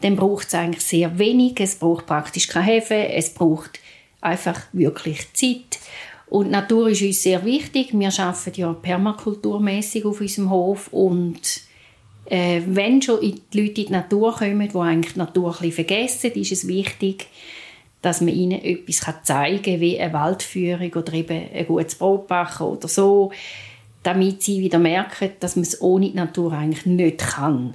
dann 0.00 0.16
braucht 0.16 0.48
es 0.48 0.54
eigentlich 0.54 0.82
sehr 0.82 1.18
wenig. 1.18 1.60
Es 1.60 1.76
braucht 1.76 2.06
praktisch 2.06 2.48
keine 2.48 2.66
Hefe. 2.66 3.08
Es 3.08 3.34
braucht 3.34 3.80
einfach 4.22 4.62
wirklich 4.72 5.32
Zeit. 5.34 5.78
Und 6.26 6.50
Natur 6.50 6.88
ist 6.88 7.02
uns 7.02 7.22
sehr 7.22 7.44
wichtig. 7.44 7.90
Wir 7.92 8.08
arbeiten 8.18 8.60
ja 8.60 8.72
permakulturmäßig 8.72 10.06
auf 10.06 10.20
unserem 10.20 10.50
Hof 10.50 10.88
und 10.90 11.38
äh, 12.26 12.62
wenn 12.66 13.02
schon 13.02 13.20
die 13.20 13.60
Leute 13.60 13.82
in 13.82 13.86
die 13.86 13.92
Natur 13.92 14.34
kommen, 14.34 14.68
die 14.68 14.78
eigentlich 14.78 15.12
die 15.12 15.18
Natur 15.18 15.48
ein 15.50 15.52
bisschen 15.52 15.72
vergessen, 15.72 16.32
ist 16.32 16.52
es 16.52 16.66
wichtig, 16.66 17.26
dass 18.04 18.20
man 18.20 18.34
ihnen 18.34 18.62
etwas 18.62 19.00
zeigen 19.22 19.62
kann, 19.62 19.80
wie 19.80 19.98
eine 19.98 20.12
Waldführung 20.12 20.92
oder 20.92 21.12
eben 21.14 21.48
ein 21.54 21.66
gutes 21.66 21.94
Brotbacken 21.94 22.66
oder 22.66 22.88
so, 22.88 23.32
damit 24.02 24.42
sie 24.42 24.60
wieder 24.60 24.78
merken, 24.78 25.30
dass 25.40 25.56
man 25.56 25.62
es 25.62 25.80
ohne 25.80 26.10
die 26.10 26.16
Natur 26.16 26.52
eigentlich 26.52 26.86
nicht 26.86 27.18
kann. 27.18 27.74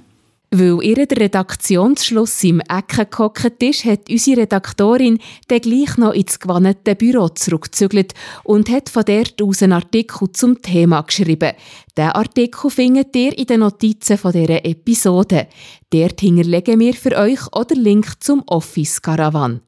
Weil 0.52 0.82
ihr 0.82 1.06
der 1.06 1.16
Redaktionsschluss 1.16 2.42
im 2.42 2.60
Ecken 2.60 3.06
gehockt 3.08 3.62
ist, 3.62 3.84
hat 3.84 4.10
unsere 4.10 4.40
Redaktorin 4.40 5.20
dann 5.46 5.60
gleich 5.60 5.96
noch 5.96 6.12
ins 6.12 6.40
gewannete 6.40 6.96
Büro 6.96 7.28
zurückgezügelt 7.28 8.14
und 8.42 8.68
hat 8.68 8.88
von 8.88 9.04
dort 9.04 9.40
aus 9.40 9.62
einen 9.62 9.74
Artikel 9.74 10.32
zum 10.32 10.60
Thema 10.60 11.02
geschrieben. 11.02 11.52
Den 11.96 12.08
Artikel 12.08 12.68
findet 12.68 13.14
ihr 13.14 13.38
in 13.38 13.46
den 13.46 13.60
Notizen 13.60 14.18
von 14.18 14.32
dieser 14.32 14.64
Episode. 14.64 15.46
Dort 15.90 16.20
hinterlegen 16.20 16.80
wir 16.80 16.94
für 16.94 17.16
euch 17.16 17.40
auch 17.52 17.64
den 17.64 17.78
Link 17.78 18.20
zum 18.20 18.42
Office 18.48 19.00
Caravan. 19.00 19.60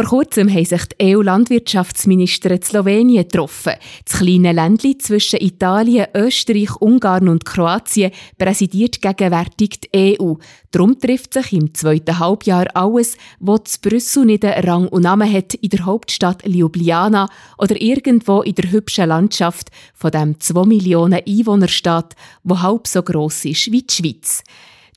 Vor 0.00 0.08
kurzem 0.08 0.48
haben 0.48 0.64
sich 0.64 0.80
die 0.86 1.14
EU-Landwirtschaftsminister 1.14 2.52
in 2.52 2.62
Slowenien 2.62 3.22
getroffen. 3.22 3.74
Das 4.06 4.20
kleine 4.20 4.52
Ländchen 4.52 4.98
zwischen 4.98 5.42
Italien, 5.42 6.06
Österreich, 6.14 6.74
Ungarn 6.80 7.28
und 7.28 7.44
Kroatien 7.44 8.10
präsidiert 8.38 9.02
gegenwärtig 9.02 9.78
die 9.82 10.18
EU. 10.18 10.36
Darum 10.70 10.98
trifft 10.98 11.34
sich 11.34 11.52
im 11.52 11.74
zweiten 11.74 12.18
Halbjahr 12.18 12.74
alles, 12.74 13.18
was 13.40 13.76
Brüssel 13.76 14.24
nicht 14.24 14.42
einen 14.42 14.64
Rang 14.64 14.88
und 14.88 15.02
Namen 15.02 15.30
hat, 15.30 15.52
in 15.52 15.68
der 15.68 15.84
Hauptstadt 15.84 16.46
Ljubljana 16.46 17.28
oder 17.58 17.78
irgendwo 17.78 18.40
in 18.40 18.54
der 18.54 18.72
hübschen 18.72 19.06
Landschaft 19.10 19.68
von 19.92 20.12
dem 20.12 20.40
2 20.40 20.64
Millionen 20.64 21.20
Einwohnerstaat, 21.28 22.16
wo 22.42 22.62
halb 22.62 22.86
so 22.86 23.02
gross 23.02 23.44
ist 23.44 23.70
wie 23.70 23.82
die 23.82 23.92
Schweiz. 23.92 24.44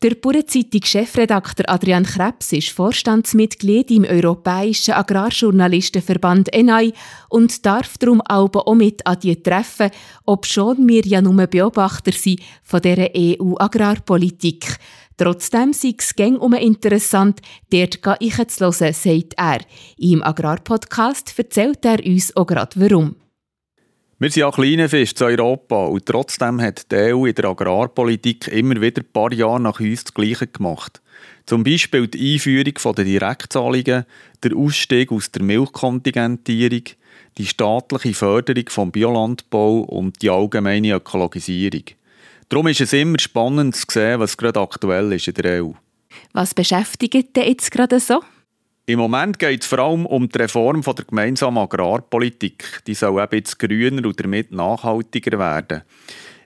Der 0.04 0.16
Bauernzeitung-Chefredakteur 0.16 1.70
Adrian 1.70 2.04
Krebs 2.04 2.52
ist 2.52 2.72
Vorstandsmitglied 2.72 3.90
im 3.90 4.04
Europäischen 4.04 4.96
Agrarjournalistenverband 4.96 6.54
ENAI 6.54 6.92
und 7.30 7.66
darf 7.66 7.98
darum 7.98 8.20
auch 8.20 8.76
mit 8.76 9.08
an 9.08 9.22
die 9.22 9.42
Treffen, 9.42 9.92
obschon 10.26 10.90
wir 10.90 11.06
ja 11.06 11.22
nur 11.22 11.48
Beobachter 11.48 12.12
sind 12.12 12.42
von 12.64 12.82
dieser 12.82 13.12
EU-Agrarpolitik. 13.16 14.78
Trotzdem 15.16 15.72
sei 15.72 15.96
es 15.98 16.14
gäng 16.14 16.36
um 16.36 16.52
interessant, 16.52 17.40
dort 17.72 17.94
zu 17.94 18.10
hören, 18.10 18.94
sagt 18.94 19.36
er. 19.38 19.60
Im 19.98 20.22
Agrarpodcast 20.22 21.34
erzählt 21.38 21.86
er 21.86 22.06
uns 22.06 22.36
auch 22.36 22.46
gerade 22.46 22.76
warum. 22.76 23.16
Wir 24.20 24.30
sind 24.30 24.42
ja 24.42 24.52
kleine 24.52 24.90
Fisch 24.90 25.16
zu 25.16 25.26
Europa 25.26 25.86
und 25.86 26.06
trotzdem 26.06 26.62
hat 26.62 26.92
die 26.92 27.14
EU 27.14 27.26
in 27.26 27.34
der 27.34 27.46
Agrarpolitik 27.46 28.48
immer 28.48 28.80
wieder 28.80 29.02
ein 29.02 29.12
paar 29.12 29.34
Jahre 29.34 29.60
nach 29.60 29.80
uns 29.80 30.04
das 30.04 30.14
Gleiche 30.14 30.48
gemacht. 30.48 31.02
Zum 31.46 31.64
Beispiel 31.64 32.08
die 32.08 32.34
Einführung 32.34 32.96
der 32.96 33.06
Direktzahlungen, 33.06 34.06
der 34.44 34.56
Ausstieg 34.56 35.12
aus 35.12 35.32
der 35.32 35.42
Milchkontingentierung, 35.42 36.84
die 37.38 37.46
staatliche 37.46 38.14
Förderung 38.14 38.66
vom 38.70 38.92
Biolandbau 38.92 39.80
und 39.80 40.22
die 40.22 40.30
allgemeine 40.30 40.94
Ökologisierung. 40.94 41.84
Darum 42.50 42.68
ist 42.68 42.82
es 42.82 42.94
immer 42.94 43.20
spannend 43.20 43.76
zu 43.76 43.86
sehen, 43.90 44.20
was 44.20 44.38
gerade 44.38 44.62
aktuell 44.62 45.12
ist 45.12 45.28
in 45.28 45.34
der 45.34 45.64
EU. 45.64 45.72
Was 46.34 46.54
beschäftigt 46.54 47.36
dich 47.36 47.46
jetzt 47.46 47.72
gerade 47.72 48.00
so? 48.00 48.22
Im 48.86 49.00
Moment 49.00 49.40
geht 49.40 49.62
es 49.62 49.68
vor 49.68 49.80
allem 49.80 50.06
um 50.06 50.28
die 50.28 50.38
Reform 50.38 50.82
der 50.82 51.06
gemeinsamen 51.06 51.64
Agrarpolitik. 51.64 52.82
Die 52.86 52.94
soll 52.94 53.24
eben 53.24 53.38
jetzt 53.38 53.58
grüner 53.58 54.06
und 54.06 54.20
damit 54.20 54.52
nachhaltiger 54.52 55.40
werden. 55.40 55.84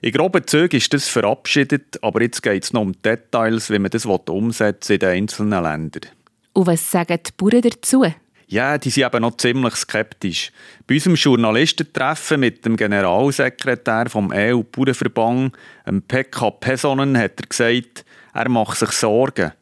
In 0.02 0.12
groben 0.12 0.46
Zügen 0.46 0.76
ist 0.76 0.94
das 0.94 1.08
verabschiedet, 1.08 1.98
aber 2.00 2.22
jetzt 2.22 2.44
geht 2.44 2.62
es 2.62 2.72
noch 2.72 2.82
um 2.82 2.92
Details, 3.02 3.70
wie 3.70 3.80
man 3.80 3.90
das 3.90 4.06
umsetzen 4.06 4.92
in 4.92 4.98
den 5.00 5.08
einzelnen 5.08 5.64
Ländern. 5.64 6.12
Und 6.52 6.68
was 6.68 6.88
sagen 6.88 7.18
die 7.26 7.32
Bauern 7.36 7.60
dazu? 7.60 8.04
Ja, 8.46 8.78
die 8.78 8.90
sind 8.90 9.06
eben 9.06 9.22
noch 9.22 9.36
ziemlich 9.36 9.74
skeptisch. 9.74 10.52
Bei 10.86 10.94
unserem 10.94 11.16
Journalistentreffen 11.16 12.38
mit 12.38 12.64
dem 12.64 12.76
Generalsekretär 12.76 14.08
vom 14.08 14.30
EU-Bauernverband, 14.32 15.56
Pekka 16.06 16.50
Pesonen, 16.50 17.18
hat 17.18 17.40
er 17.40 17.46
gesagt, 17.48 18.04
er 18.32 18.48
macht 18.48 18.78
sich 18.78 18.92
Sorgen. 18.92 19.52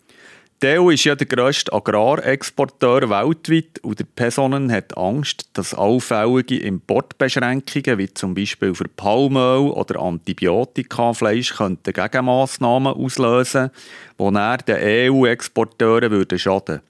Die 0.63 0.79
EU 0.79 0.89
ist 0.89 1.05
ja 1.05 1.15
der 1.15 1.27
grösste 1.27 1.71
Agrarexporteur 1.71 3.11
weltweit 3.11 3.79
und 3.83 3.99
der 3.99 4.07
Personen 4.07 4.73
hat 4.73 4.97
Angst, 4.97 5.51
dass 5.53 5.75
allfällige 5.75 6.59
Importbeschränkungen, 6.61 7.99
wie 7.99 8.15
zum 8.15 8.35
Beispiel 8.35 8.75
für 8.75 8.89
Palmöl 8.89 9.71
oder 9.71 10.01
Antibiotikafleisch, 10.01 11.57
könnten 11.57 11.93
Gegenmassnahmen 11.93 12.95
auslösen, 12.95 13.71
die 14.19 14.31
näher 14.31 14.57
den 14.57 15.13
EU-Exporteuren 15.13 16.11
würden 16.11 16.39
schaden 16.39 16.81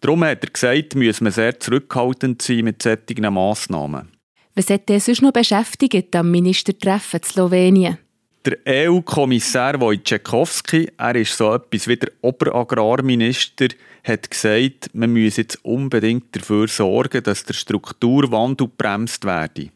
Darum 0.00 0.22
hat 0.24 0.44
er 0.44 0.50
gesagt, 0.50 0.94
müssen 0.94 1.24
wir 1.24 1.32
sehr 1.32 1.58
zurückhaltend 1.58 2.42
sein 2.42 2.64
mit 2.64 2.82
solchen 2.82 3.32
Massnahmen. 3.32 4.08
Was 4.54 4.68
hat 4.68 4.90
er 4.90 5.00
sonst 5.00 5.22
noch 5.22 5.32
beschäftigt 5.32 6.14
am 6.14 6.30
Ministertreffen 6.30 7.20
in 7.20 7.26
Slowenien? 7.26 7.98
Der 8.46 8.90
EU-Kommissar 8.90 9.80
Wojciechowski, 9.80 10.86
er 10.96 11.16
ist 11.16 11.36
so 11.36 11.52
etwas 11.52 11.88
wie 11.88 11.96
der 11.96 12.12
Oberagrarminister, 12.22 13.66
hat 14.04 14.30
gesagt, 14.30 14.88
man 14.92 15.12
müsse 15.12 15.40
jetzt 15.40 15.64
unbedingt 15.64 16.26
dafür 16.30 16.68
sorgen, 16.68 17.24
dass 17.24 17.42
der 17.42 17.54
Strukturwandel 17.54 18.68
bremst 18.78 19.24
werde. 19.24 19.70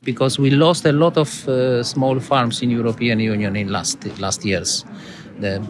Because 0.00 0.42
we 0.42 0.48
lost 0.48 0.86
a 0.86 0.90
lot 0.90 1.18
of 1.18 1.46
uh, 1.48 1.82
small 1.82 2.18
farms 2.18 2.62
in 2.62 2.70
European 2.70 3.20
Union 3.20 3.56
in 3.56 3.68
last 3.68 3.98
last 4.18 4.42
years. 4.42 4.86
The, 5.38 5.60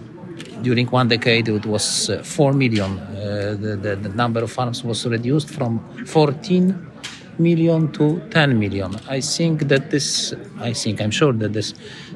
during 0.62 0.88
one 0.92 1.08
decade 1.08 1.48
it 1.48 1.66
was 1.66 2.08
uh, 2.08 2.22
4 2.22 2.52
million. 2.52 2.98
Uh, 2.98 3.56
the, 3.60 3.76
the, 3.82 3.96
the 3.96 4.08
number 4.14 4.44
of 4.44 4.52
farms 4.52 4.84
was 4.84 5.04
reduced 5.06 5.50
from 5.50 5.80
14 6.06 6.93
million 7.38 7.92
to 7.92 8.20
10 8.30 8.58
million. 8.58 8.96
I 9.08 9.20
think 9.20 9.68
that 9.68 9.90
this, 9.90 10.34
I 10.60 10.72
think, 10.72 11.00
I'm 11.00 11.10
sure 11.10 11.32
that 11.32 11.52
this 11.52 11.74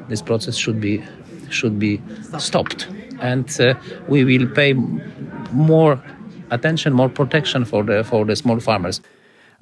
this 0.08 0.22
process 0.22 0.56
should 0.56 0.80
be 0.80 1.02
should 1.50 1.78
be 1.78 2.00
stopped, 2.38 2.88
and 3.20 3.48
uh, 3.60 3.74
we 4.08 4.24
will 4.24 4.46
pay 4.46 4.74
more 5.52 5.98
attention, 6.50 6.92
more 6.92 7.08
protection 7.08 7.64
for 7.64 7.84
the 7.84 8.04
for 8.04 8.26
the 8.26 8.36
small 8.36 8.60
farmers. 8.60 9.00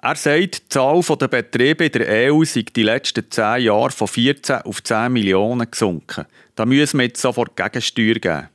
Er 0.02 0.14
sagt, 0.14 0.62
die 0.62 0.68
Zahl 0.68 1.00
der 1.02 1.28
Betriebe 1.28 1.86
in 1.86 1.92
der 1.92 2.32
EU 2.32 2.44
sei 2.44 2.62
die 2.62 2.82
letzten 2.82 3.28
zehn 3.30 3.62
Jahre 3.62 3.90
von 3.90 4.06
14 4.06 4.62
auf 4.62 4.82
10 4.82 5.12
Millionen 5.12 5.68
gesunken. 5.70 6.26
Da 6.54 6.66
müssen 6.66 6.98
wir 6.98 7.06
jetzt 7.06 7.20
sofort 7.20 7.56
Gegensteuer 7.56 8.14
geben. 8.14 8.48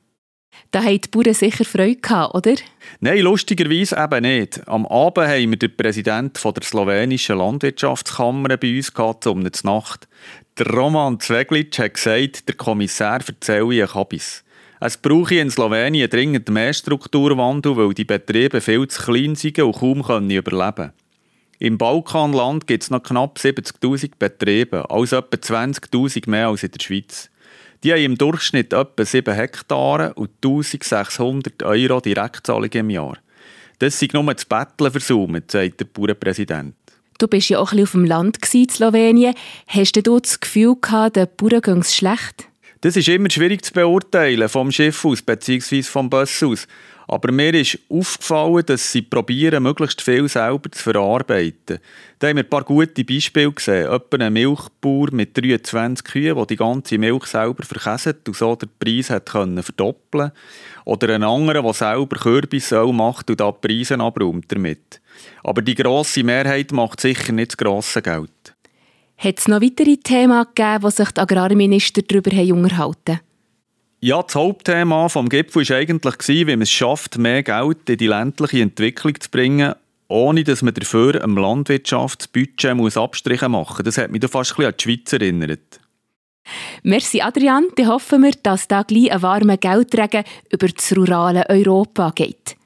Da 0.69 0.83
haben 0.83 1.01
die 1.01 1.09
Bauern 1.09 1.33
sicher 1.33 1.65
Freude 1.65 1.95
gehabt, 1.95 2.35
oder? 2.35 2.55
Nein, 2.99 3.19
lustigerweise 3.19 3.97
eben 3.97 4.21
nicht. 4.21 4.67
Am 4.67 4.85
Abend 4.85 5.27
haben 5.27 5.49
wir 5.49 5.57
den 5.57 5.75
Präsidenten 5.75 6.53
der 6.53 6.63
slowenischen 6.63 7.37
Landwirtschaftskammer 7.37 8.55
bei 8.57 8.77
uns 8.77 8.93
gehabt, 8.93 9.27
um 9.27 9.43
die 9.43 9.51
Nacht. 9.63 10.07
Der 10.57 10.67
Roman 10.67 11.19
Zweglic 11.19 11.79
hat 11.79 11.95
gesagt, 11.95 12.47
der 12.47 12.55
Kommissar 12.55 13.21
erzähle 13.27 13.83
ich 13.83 13.91
Kabis. 13.91 14.43
Es 14.79 14.97
brauche 14.97 15.35
in 15.35 15.49
Slowenien 15.49 16.09
dringend 16.09 16.49
mehr 16.49 16.73
Strukturwandel, 16.73 17.77
weil 17.77 17.93
die 17.93 18.03
Betriebe 18.03 18.61
viel 18.61 18.87
zu 18.87 19.01
klein 19.03 19.35
sind 19.35 19.59
und 19.59 19.75
kaum 19.75 20.03
können 20.03 20.29
überleben 20.29 20.91
Im 21.59 21.77
Balkanland 21.77 22.67
gibt 22.67 22.83
es 22.83 22.89
noch 22.89 23.03
knapp 23.03 23.37
70'000 23.37 24.13
Betriebe, 24.17 24.89
also 24.89 25.17
etwa 25.17 25.37
20'000 25.37 26.29
mehr 26.29 26.47
als 26.47 26.63
in 26.63 26.71
der 26.71 26.79
Schweiz. 26.79 27.30
Die 27.83 27.91
haben 27.91 28.01
im 28.01 28.17
Durchschnitt 28.17 28.73
etwa 28.73 29.03
7 29.03 29.33
Hektare 29.33 30.13
und 30.13 30.29
1600 30.43 31.63
Euro 31.63 31.99
Direktzahlung 31.99 32.69
im 32.69 32.89
Jahr. 32.91 33.17
Das 33.79 33.97
sind 33.97 34.13
nur 34.13 34.31
das 34.31 34.45
Betteln 34.45 34.91
versucht, 34.91 35.51
sagt 35.51 35.79
der 35.79 35.85
Bauernpräsident. 35.85 36.75
Du 37.17 37.27
bist 37.27 37.49
ja 37.49 37.59
auch 37.59 37.71
ein 37.71 37.77
bisschen 37.77 37.83
auf 37.83 37.91
dem 37.91 38.05
Land 38.05 38.53
in 38.53 38.69
Slowenien. 38.69 39.33
Hast 39.67 39.95
du 39.95 40.19
das 40.19 40.39
Gefühl 40.39 40.75
gehabt, 40.79 41.15
den 41.15 41.27
Bauern 41.37 41.61
ging 41.61 41.77
es 41.79 41.95
schlecht? 41.95 42.47
Das 42.81 42.95
ist 42.95 43.07
immer 43.07 43.29
schwierig 43.29 43.63
zu 43.63 43.73
beurteilen, 43.73 44.49
vom 44.49 44.71
Schiff 44.71 45.05
aus 45.05 45.21
bzw. 45.21 45.83
vom 45.83 46.09
Bus 46.09 46.43
aus. 46.43 46.67
Aber 47.11 47.33
mir 47.33 47.53
ist 47.53 47.77
aufgefallen, 47.89 48.65
dass 48.67 48.89
sie 48.89 49.01
probieren, 49.01 49.63
möglichst 49.63 50.01
viel 50.01 50.29
selber 50.29 50.71
zu 50.71 50.81
verarbeiten. 50.81 51.79
Da 52.19 52.29
haben 52.29 52.37
wir 52.37 52.45
ein 52.45 52.49
paar 52.49 52.63
gute 52.63 53.03
Beispiele 53.03 53.51
gesehen. 53.51 53.91
Etwa 53.91 54.17
ein 54.17 54.31
Milchbauer 54.31 55.09
mit 55.11 55.37
23 55.37 56.05
Kühen, 56.05 56.37
der 56.37 56.45
die 56.45 56.55
ganze 56.55 56.97
Milch 56.97 57.25
selber 57.25 57.63
verkäset 57.65 58.25
und 58.29 58.37
so 58.37 58.55
den 58.55 58.69
Preis 58.79 59.09
hat 59.09 59.25
können 59.25 59.61
verdoppeln 59.61 60.31
Oder 60.85 61.13
ein 61.15 61.23
anderer, 61.23 61.61
der 61.61 61.73
selber 61.73 62.15
Kürbisse 62.15 62.81
macht 62.85 63.29
und 63.29 63.41
da 63.41 63.51
die 63.51 63.67
Preise 63.67 63.99
abräumt 63.99 64.49
damit. 64.49 65.01
Aber 65.43 65.61
die 65.61 65.75
grosse 65.75 66.23
Mehrheit 66.23 66.71
macht 66.71 67.01
sicher 67.01 67.33
nicht 67.33 67.51
das 67.51 67.57
grosse 67.57 68.01
Geld. 68.01 68.55
Hat 69.17 69.37
es 69.37 69.49
noch 69.49 69.61
weitere 69.61 69.97
Themen 69.97 70.45
gegeben, 70.55 70.83
wo 70.83 70.89
sich 70.89 71.11
die 71.11 71.19
Agrarminister 71.19 72.03
darüber 72.03 72.31
unterhalten 72.53 73.19
ja, 74.03 74.21
das 74.23 74.33
Hauptthema 74.33 75.07
des 75.07 75.29
Gipfels 75.29 75.69
war 75.69 75.77
eigentlich, 75.77 76.27
wie 76.27 76.45
man 76.45 76.61
es 76.63 76.71
schafft, 76.71 77.19
mehr 77.19 77.43
Geld 77.43 77.87
in 77.87 77.97
die 77.97 78.07
ländliche 78.07 78.61
Entwicklung 78.61 79.19
zu 79.19 79.29
bringen, 79.29 79.75
ohne 80.07 80.43
dass 80.43 80.63
man 80.63 80.73
dafür 80.73 81.23
einem 81.23 81.37
Landwirtschaftsbudget 81.37 82.97
Abstriche 82.97 83.47
machen 83.47 83.75
muss. 83.77 83.83
Das 83.85 83.99
hat 83.99 84.11
mich 84.11 84.21
fast 84.27 84.51
ein 84.51 84.55
bisschen 84.55 84.65
an 84.65 84.73
die 84.77 84.83
Schweiz 84.83 85.13
erinnert. 85.13 85.79
Merci 86.81 87.21
Adrian, 87.21 87.67
dann 87.75 87.87
hoffen 87.87 88.23
wir, 88.23 88.31
dass 88.41 88.67
da 88.67 88.81
gleich 88.81 89.11
ein 89.11 89.21
warmer 89.21 89.57
Geldregen 89.57 90.23
über 90.49 90.67
das 90.67 90.97
rurale 90.97 91.47
Europa 91.47 92.11
geht. 92.15 92.57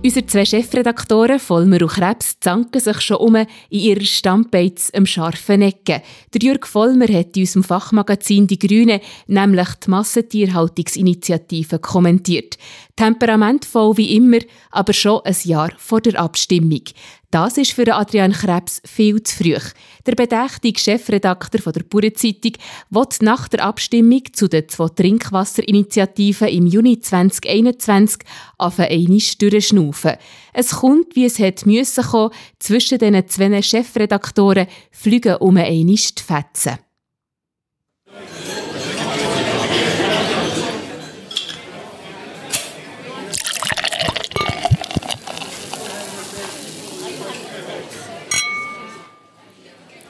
Unsere 0.00 0.26
zwei 0.26 0.44
Chefredaktoren, 0.44 1.40
Vollmer 1.40 1.82
und 1.82 1.90
Krebs, 1.90 2.38
zanken 2.38 2.80
sich 2.80 3.00
schon 3.00 3.16
um 3.16 3.34
in 3.34 3.46
ihrer 3.68 4.04
Stammbeiz 4.04 4.92
am 4.94 5.06
scharfen 5.06 5.60
Ecken. 5.60 6.02
Der 6.32 6.40
Jürg 6.40 6.68
Vollmer 6.68 7.08
hat 7.08 7.36
in 7.36 7.42
unserem 7.42 7.64
Fachmagazin 7.64 8.46
«Die 8.46 8.60
Grüne» 8.60 9.00
nämlich 9.26 9.68
die 9.84 9.90
Massentierhaltungsinitiative 9.90 11.80
kommentiert. 11.80 12.58
Temperamentvoll 12.94 13.96
wie 13.96 14.14
immer, 14.14 14.38
aber 14.70 14.92
schon 14.92 15.20
ein 15.24 15.36
Jahr 15.42 15.72
vor 15.78 16.00
der 16.00 16.20
Abstimmung. 16.20 16.82
Das 17.30 17.58
ist 17.58 17.72
für 17.72 17.94
Adrian 17.94 18.32
Krebs 18.32 18.80
viel 18.86 19.22
zu 19.22 19.36
früh. 19.36 19.58
Der 20.06 20.14
bedächtige 20.14 20.80
Chefredakteur 20.80 21.60
von 21.60 21.74
der 21.74 21.82
Bauernzeitung 21.82 22.52
wird 22.88 23.20
nach 23.20 23.48
der 23.48 23.64
Abstimmung 23.64 24.22
zu 24.32 24.48
den 24.48 24.66
zwei 24.66 24.88
Trinkwasserinitiativen 24.88 26.48
im 26.48 26.66
Juni 26.66 27.00
2021 27.00 28.22
auf 28.56 28.78
einmal 28.78 29.18
durchschnaufen. 29.38 30.16
Es 30.54 30.70
kommt, 30.70 31.14
wie 31.16 31.26
es 31.26 31.38
hätte 31.38 31.68
müssen 31.68 32.04
kommen, 32.04 32.32
zwischen 32.60 32.98
diesen 32.98 33.28
zwei 33.28 33.60
Chefredaktoren 33.60 34.66
fliegen 34.90 35.36
um 35.36 35.56
die 35.56 35.98
Fetzen. 35.98 36.78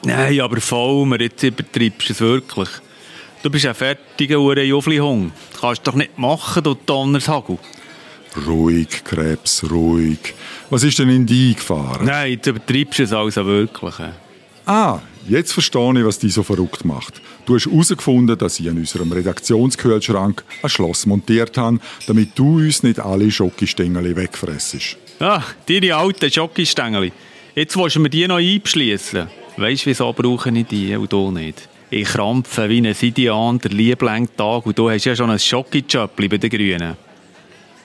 Nein, 0.03 0.39
aber 0.39 0.61
voll, 0.61 1.21
jetzt 1.21 1.43
übertreibst 1.43 2.09
du 2.09 2.13
es 2.13 2.21
wirklich. 2.21 2.69
Du 3.41 3.49
bist 3.49 3.65
ein 3.65 3.75
fertiger 3.75 4.39
Uhrenjufli-Hung. 4.39 5.31
Das 5.51 5.61
kannst 5.61 5.87
du 5.87 5.91
doch 5.91 5.97
nicht 5.97 6.17
machen, 6.17 6.63
du 6.63 6.73
Donnershagel. 6.73 7.57
Ruhig, 8.45 9.03
Krebs, 9.03 9.63
ruhig. 9.69 10.35
Was 10.69 10.83
ist 10.83 10.99
denn 10.99 11.09
in 11.09 11.25
dich 11.25 11.55
gefahren? 11.55 12.05
Nein, 12.05 12.33
jetzt 12.33 12.47
übertreibst 12.47 12.99
du 12.99 13.03
es 13.03 13.13
also 13.13 13.45
wirklich. 13.45 13.95
Ah, 14.65 14.99
jetzt 15.27 15.53
verstehe 15.53 15.99
ich, 15.99 16.05
was 16.05 16.19
dich 16.19 16.33
so 16.33 16.43
verrückt 16.43 16.85
macht. 16.85 17.21
Du 17.45 17.55
hast 17.55 17.65
herausgefunden, 17.65 18.37
dass 18.37 18.59
ich 18.59 18.69
an 18.69 18.77
unserem 18.77 19.11
Redaktionskühlschrank 19.11 20.43
ein 20.61 20.69
Schloss 20.69 21.05
montiert 21.05 21.57
habe, 21.57 21.79
damit 22.07 22.37
du 22.37 22.57
uns 22.57 22.83
nicht 22.83 22.99
alle 22.99 23.31
Schokostängel 23.31 24.15
wegfressest. 24.15 24.97
Ah, 25.19 25.41
deine 25.67 25.95
alten 25.95 26.31
Schokostängel. 26.31 27.11
Jetzt 27.55 27.75
willst 27.75 27.95
du 27.95 27.99
mir 28.01 28.09
die 28.09 28.27
noch 28.27 28.37
einschließen. 28.37 29.27
Weißt 29.59 29.85
du, 29.85 29.89
wieso 29.89 30.13
brauche 30.13 30.49
ich 30.51 30.67
die 30.67 30.95
und 30.95 31.11
du 31.11 31.31
nicht? 31.31 31.67
Ich 31.89 32.07
krampfe 32.07 32.69
wie 32.69 32.77
ein 32.77 32.93
Sidian 32.93 33.59
der 33.59 33.71
lieblang 33.71 34.29
Tag 34.37 34.65
und 34.65 34.77
du 34.77 34.89
hast 34.89 35.03
ja 35.03 35.13
schon 35.13 35.29
ein 35.29 35.37
Schokichöppli 35.37 36.29
bei 36.29 36.37
den 36.37 36.49
Grünen. 36.49 36.95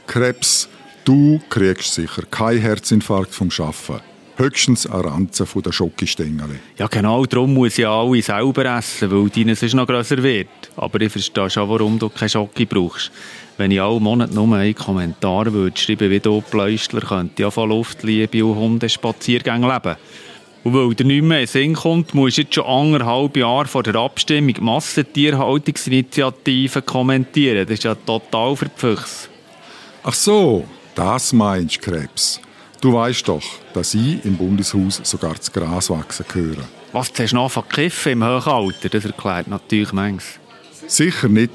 Krebs, 0.06 0.68
du 1.04 1.40
kriegst 1.48 1.94
sicher 1.94 2.22
keinen 2.30 2.60
Herzinfarkt 2.60 3.34
vom 3.34 3.50
Schaffen. 3.50 3.96
Höchstens 4.36 4.86
eine 4.86 5.04
Ranze 5.04 5.46
von 5.46 5.62
den 5.62 5.72
Schokistängel. 5.72 6.60
Ja 6.78 6.86
genau, 6.86 7.26
darum 7.26 7.54
muss 7.54 7.76
ich 7.76 7.88
alle 7.88 8.22
selber 8.22 8.76
essen, 8.76 9.10
weil 9.10 9.28
deines 9.30 9.60
ist 9.64 9.74
noch 9.74 9.88
grösser 9.88 10.22
wird. 10.22 10.46
Aber 10.76 11.00
ich 11.00 11.10
verstehe 11.10 11.50
schon, 11.50 11.68
warum 11.68 11.98
du 11.98 12.08
keine 12.08 12.28
Schoki 12.28 12.66
brauchst. 12.66 13.10
Wenn 13.56 13.72
ich 13.72 13.82
alle 13.82 13.98
Monate 13.98 14.32
nur 14.32 14.54
einen 14.54 14.76
Kommentar 14.76 15.52
würde 15.52 15.76
schreiben, 15.76 16.08
wie 16.08 16.20
du 16.20 16.40
Pläustler, 16.40 17.00
könnte 17.00 17.42
ja 17.42 17.50
von 17.50 17.68
Luftliebe 17.68 18.44
und 18.44 18.56
Hundespaziergängen 18.56 19.68
leben. 19.68 19.96
Und 20.64 20.74
weil 20.74 20.94
dir 20.94 21.04
nicht 21.04 21.22
mehr 21.22 21.42
in 21.42 21.46
Sinn 21.46 21.74
kommt, 21.74 22.14
musst 22.14 22.38
du 22.38 22.42
jetzt 22.42 22.54
schon 22.54 22.64
anderthalb 22.64 23.36
Jahre 23.36 23.66
vor 23.66 23.82
der 23.82 23.96
Abstimmung 23.96 24.54
Massentierhaltungsinitiative 24.60 26.80
kommentieren. 26.80 27.66
Das 27.66 27.74
ist 27.74 27.84
ja 27.84 27.94
total 27.94 28.56
für 28.56 28.70
Ach 30.02 30.14
so, 30.14 30.64
das 30.94 31.34
meinst 31.34 31.76
du, 31.76 31.80
Krebs. 31.90 32.40
Du 32.80 32.94
weißt 32.94 33.28
doch, 33.28 33.44
dass 33.74 33.92
ich 33.94 34.24
im 34.24 34.36
Bundeshaus 34.36 35.00
sogar 35.04 35.34
das 35.34 35.52
Gras 35.52 35.90
wachsen 35.90 36.24
höre. 36.32 36.64
Was, 36.92 37.12
du 37.12 37.22
hast 37.22 37.32
noch 37.32 37.50
verkiffen 37.50 38.12
im 38.12 38.24
Hochalter? 38.24 38.88
Das 38.88 39.04
erklärt 39.04 39.48
natürlich 39.48 39.92
manches. 39.92 40.38
Sicher 40.86 41.28
nicht. 41.28 41.52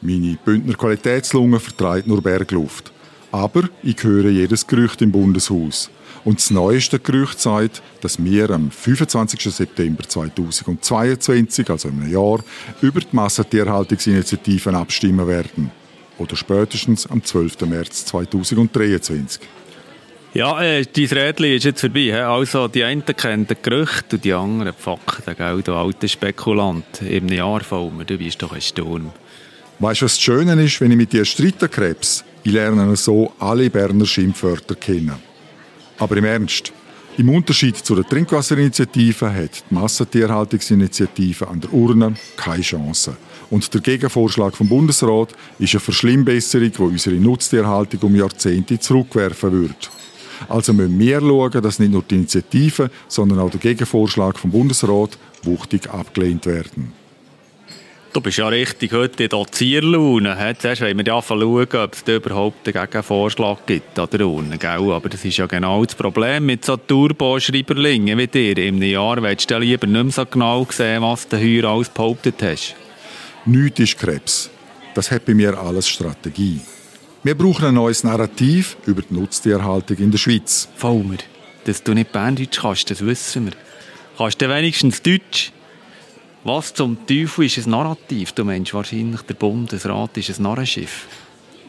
Meine 0.00 0.38
Bündner 0.44 0.74
Qualitätslunge 0.74 1.60
vertreibt 1.60 2.06
nur 2.06 2.22
Bergluft. 2.22 2.92
Aber 3.30 3.68
ich 3.82 4.02
höre 4.02 4.30
jedes 4.30 4.66
Gerücht 4.66 5.00
im 5.00 5.12
Bundeshaus. 5.12 5.90
Und 6.24 6.38
das 6.38 6.50
neueste 6.50 7.00
Gerücht 7.00 7.40
sagt, 7.40 7.82
dass 8.00 8.22
wir 8.22 8.50
am 8.50 8.70
25. 8.70 9.40
September 9.52 10.04
2022, 10.04 11.68
also 11.68 11.88
in 11.88 12.00
einem 12.00 12.12
Jahr, 12.12 12.38
über 12.80 13.00
die 13.00 13.08
Massentierhaltungsinitiativen 13.10 14.74
abstimmen 14.74 15.26
werden. 15.26 15.70
Oder 16.18 16.36
spätestens 16.36 17.06
am 17.06 17.24
12. 17.24 17.62
März 17.62 18.06
2023. 18.06 19.40
Ja, 20.34 20.62
äh, 20.62 20.84
dein 20.84 21.06
Rädchen 21.06 21.52
ist 21.52 21.64
jetzt 21.64 21.80
vorbei. 21.80 22.00
He? 22.00 22.12
Also, 22.12 22.68
die 22.68 22.84
einen 22.84 23.04
kennen 23.04 23.46
das 23.46 23.58
Gerücht 23.60 24.14
und 24.14 24.24
die 24.24 24.32
anderen 24.32 24.72
fucken, 24.72 25.34
gell, 25.36 25.62
du 25.62 25.74
alter 25.74 26.08
Spekulant. 26.08 27.02
Im 27.02 27.28
Jahr 27.28 27.60
fallen 27.60 28.04
du 28.06 28.16
bist 28.16 28.40
doch 28.40 28.52
ein 28.52 28.60
Sturm. 28.62 29.10
Weißt 29.78 30.00
du, 30.00 30.04
was 30.04 30.14
das 30.14 30.22
Schöne 30.22 30.62
ist, 30.62 30.80
wenn 30.80 30.92
ich 30.92 30.96
mit 30.96 31.12
dir 31.12 31.24
streite, 31.24 31.68
Krebs? 31.68 32.24
Ich 32.44 32.52
lerne 32.52 32.96
so 32.96 33.32
alle 33.40 33.68
Berner 33.68 34.06
Schimpfwörter 34.06 34.74
kennen. 34.76 35.31
Aber 35.98 36.16
im 36.16 36.24
Ernst, 36.24 36.72
im 37.18 37.28
Unterschied 37.28 37.76
zu 37.76 37.94
der 37.94 38.04
Trinkwasserinitiative 38.04 39.32
hat 39.32 39.64
die 39.70 39.74
Massentierhaltungsinitiative 39.74 41.46
an 41.46 41.60
der 41.60 41.72
Urne 41.72 42.14
keine 42.36 42.62
Chance. 42.62 43.16
Und 43.50 43.72
der 43.74 43.82
Gegenvorschlag 43.82 44.56
vom 44.56 44.68
Bundesrat 44.68 45.34
ist 45.58 45.74
eine 45.74 45.80
Verschlimmbesserung, 45.80 46.70
die 46.70 46.82
unsere 46.82 47.16
Nutztierhaltung 47.16 48.00
um 48.00 48.16
Jahrzehnte 48.16 48.80
zurückwerfen 48.80 49.62
wird. 49.62 49.90
Also 50.48 50.72
müssen 50.72 50.98
wir 50.98 51.20
schauen, 51.20 51.62
dass 51.62 51.78
nicht 51.78 51.92
nur 51.92 52.02
die 52.02 52.14
Initiative, 52.14 52.90
sondern 53.08 53.40
auch 53.40 53.50
der 53.50 53.60
Gegenvorschlag 53.60 54.38
vom 54.38 54.50
Bundesrat 54.50 55.18
wuchtig 55.42 55.90
abgelehnt 55.90 56.46
werden. 56.46 57.01
Du 58.12 58.20
bist 58.20 58.36
ja 58.36 58.48
richtig 58.48 58.92
heute 58.92 59.22
in 59.22 59.30
Dozierlaune. 59.30 60.54
Zuerst 60.58 60.82
wollen 60.82 60.98
wir 60.98 61.06
ja 61.06 61.22
schauen, 61.22 61.42
ob 61.42 61.94
es 61.94 62.04
da 62.04 62.16
überhaupt 62.16 62.68
einen 62.68 62.90
Gegenvorschlag 62.90 63.66
gibt 63.66 63.98
an 63.98 64.08
der 64.12 64.26
Urne. 64.26 64.58
Gell? 64.58 64.92
Aber 64.92 65.08
das 65.08 65.24
ist 65.24 65.38
ja 65.38 65.46
genau 65.46 65.82
das 65.82 65.94
Problem 65.94 66.44
mit 66.44 66.62
so 66.62 66.76
Turbo-Schreiberlingen 66.76 68.18
wie 68.18 68.26
dir. 68.26 68.58
Im 68.58 68.82
Jahr 68.82 69.22
willst 69.22 69.50
du 69.50 69.56
lieber 69.56 69.86
nicht 69.86 70.02
mehr 70.02 70.12
so 70.12 70.26
genau 70.26 70.66
sehen, 70.68 71.00
was 71.00 71.26
du 71.26 71.38
heuer 71.38 71.70
alles 71.70 71.88
behauptet 71.88 72.34
hast. 72.42 72.74
Nichts 73.46 73.80
ist 73.80 73.98
Krebs. 73.98 74.50
Das 74.92 75.10
hat 75.10 75.24
bei 75.24 75.32
mir 75.32 75.58
alles 75.58 75.88
Strategie. 75.88 76.60
Wir 77.22 77.34
brauchen 77.34 77.64
ein 77.64 77.74
neues 77.74 78.04
Narrativ 78.04 78.76
über 78.84 79.00
die 79.00 79.14
Nutztierhaltung 79.14 79.96
in 79.96 80.10
der 80.10 80.18
Schweiz. 80.18 80.68
Vollmer, 80.76 81.16
dass 81.64 81.82
du 81.82 81.94
nicht 81.94 82.12
Berndeutsch 82.12 82.60
kannst, 82.60 82.90
das 82.90 83.06
wissen 83.06 83.46
wir. 83.46 83.52
Kannst 84.18 84.42
du 84.42 84.50
wenigstens 84.50 85.00
Deutsch? 85.00 85.50
Was 86.44 86.74
zum 86.74 87.06
Teufel 87.06 87.44
ist 87.44 87.58
ein 87.58 87.70
Narrativ? 87.70 88.32
Du 88.32 88.44
meinst 88.44 88.74
wahrscheinlich, 88.74 89.22
der 89.22 89.34
Bundesrat 89.34 90.16
ist 90.16 90.30
ein 90.30 90.42
Narrenschiff. 90.42 91.06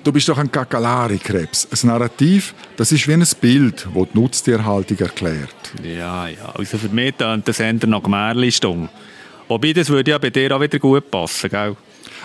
Du 0.04 0.12
bist 0.12 0.28
doch 0.28 0.38
ein 0.40 0.52
Kakalari-Krebs. 0.52 1.68
Ein 1.72 1.88
Narrativ, 1.90 2.56
das 2.76 2.92
ist 2.92 3.08
wie 3.08 3.14
ein 3.14 3.26
Bild, 3.40 3.88
das 3.94 4.08
die 4.12 4.20
Nutztierhaltung 4.20 4.98
erklärt. 4.98 5.56
Ja, 5.84 6.28
ja. 6.28 6.54
Also 6.56 6.80
für 6.80 6.90
mich 6.90 7.14
tönt 7.14 7.48
das 7.48 7.60
eher 7.60 7.74
nach 7.74 8.02
Märlistung. 8.08 8.90
Wobei, 9.48 9.74
das 9.74 9.90
würde 9.90 10.10
ja 10.10 10.18
bei 10.18 10.32
dir 10.32 10.56
auch 10.56 10.62
wieder 10.62 10.80
gut 10.80 11.10
passen, 11.12 11.52
gell? 11.52 11.76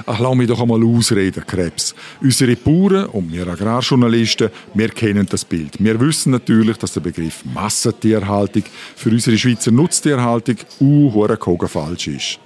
Ach, 0.07 0.19
lass 0.19 0.35
mich 0.35 0.49
doch 0.49 0.61
einmal 0.61 0.83
ausreden, 0.85 1.45
Krebs. 1.47 1.95
Unsere 2.21 2.57
Bauern 2.57 3.07
und 3.07 3.33
wir 3.33 3.47
Agrarjournalisten, 3.47 4.51
wir 4.75 4.89
kennen 4.89 5.27
das 5.29 5.45
Bild. 5.45 5.77
Wir 5.79 5.99
wissen 6.01 6.33
natürlich, 6.33 6.77
dass 6.77 6.93
der 6.93 7.01
Begriff 7.01 7.45
Massentierhaltung 7.45 8.65
für 8.97 9.11
unsere 9.11 9.37
Schweizer 9.37 9.71
Nutztierhaltung 9.71 10.57
uh, 10.81 11.67
falsch 11.67 12.09
ist. 12.09 12.41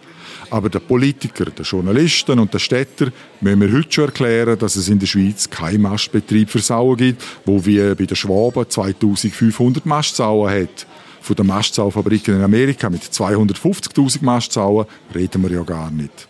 Aber 0.50 0.68
den 0.68 0.82
Politiker, 0.82 1.46
den 1.46 1.64
Journalisten 1.64 2.38
und 2.38 2.52
den 2.52 2.60
Städter 2.60 3.08
müssen 3.40 3.60
wir 3.60 3.72
heute 3.72 3.90
schon 3.90 4.04
erklären, 4.04 4.58
dass 4.58 4.76
es 4.76 4.88
in 4.88 4.98
der 4.98 5.06
Schweiz 5.06 5.48
keinen 5.48 5.82
Mastbetrieb 5.82 6.50
für 6.50 6.58
Sauen 6.58 6.96
gibt, 6.96 7.22
wo 7.46 7.64
wie 7.64 7.78
bei 7.94 8.04
den 8.04 8.16
Schwaben 8.16 8.68
2500 8.68 9.86
Mastsauen 9.86 10.50
hat. 10.50 10.86
Von 11.22 11.36
den 11.36 11.46
Mastsaufabriken 11.46 12.34
in 12.34 12.42
Amerika 12.42 12.90
mit 12.90 13.02
250.000 13.02 14.24
Mastsauen 14.24 14.86
reden 15.14 15.42
wir 15.42 15.52
ja 15.52 15.62
gar 15.62 15.90
nicht. 15.90 16.28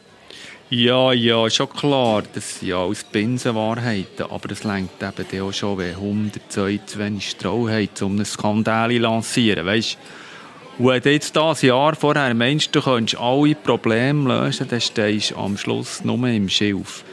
Ja, 0.74 1.12
ja, 1.12 1.50
schon 1.50 1.68
klar, 1.68 2.22
das 2.32 2.58
sind 2.58 2.68
ja 2.68 2.82
alles 2.82 3.04
Binsenwahrheiten, 3.04 4.24
aber 4.30 4.50
es 4.52 4.64
lenkt 4.64 5.02
eben 5.02 5.42
auch 5.42 5.52
schon, 5.52 5.76
wenn 5.76 5.94
100 5.96 6.50
zu 6.50 6.98
wenig 6.98 7.28
Stroh 7.28 7.68
haben, 7.68 7.90
um 8.00 8.12
einen 8.12 8.24
Skandal 8.24 8.90
zu 8.90 8.96
lancieren, 8.96 9.66
weißt 9.66 9.98
Und 10.78 10.87
wenn 10.87 11.02
du 11.02 11.12
jetzt 11.12 11.37
das 11.37 11.61
Jahr 11.61 11.94
vorher 11.94 12.32
meinst, 12.32 12.74
du 12.74 12.80
könntest 12.80 13.20
alle 13.20 13.54
Probleme 13.54 14.26
lösen, 14.32 14.66
dann 14.66 14.80
stehst 14.80 15.32
du 15.32 15.37
am 15.37 15.58
Schluss 15.58 16.04
nur 16.04 16.26
im 16.26 16.48
Schilf. 16.48 17.04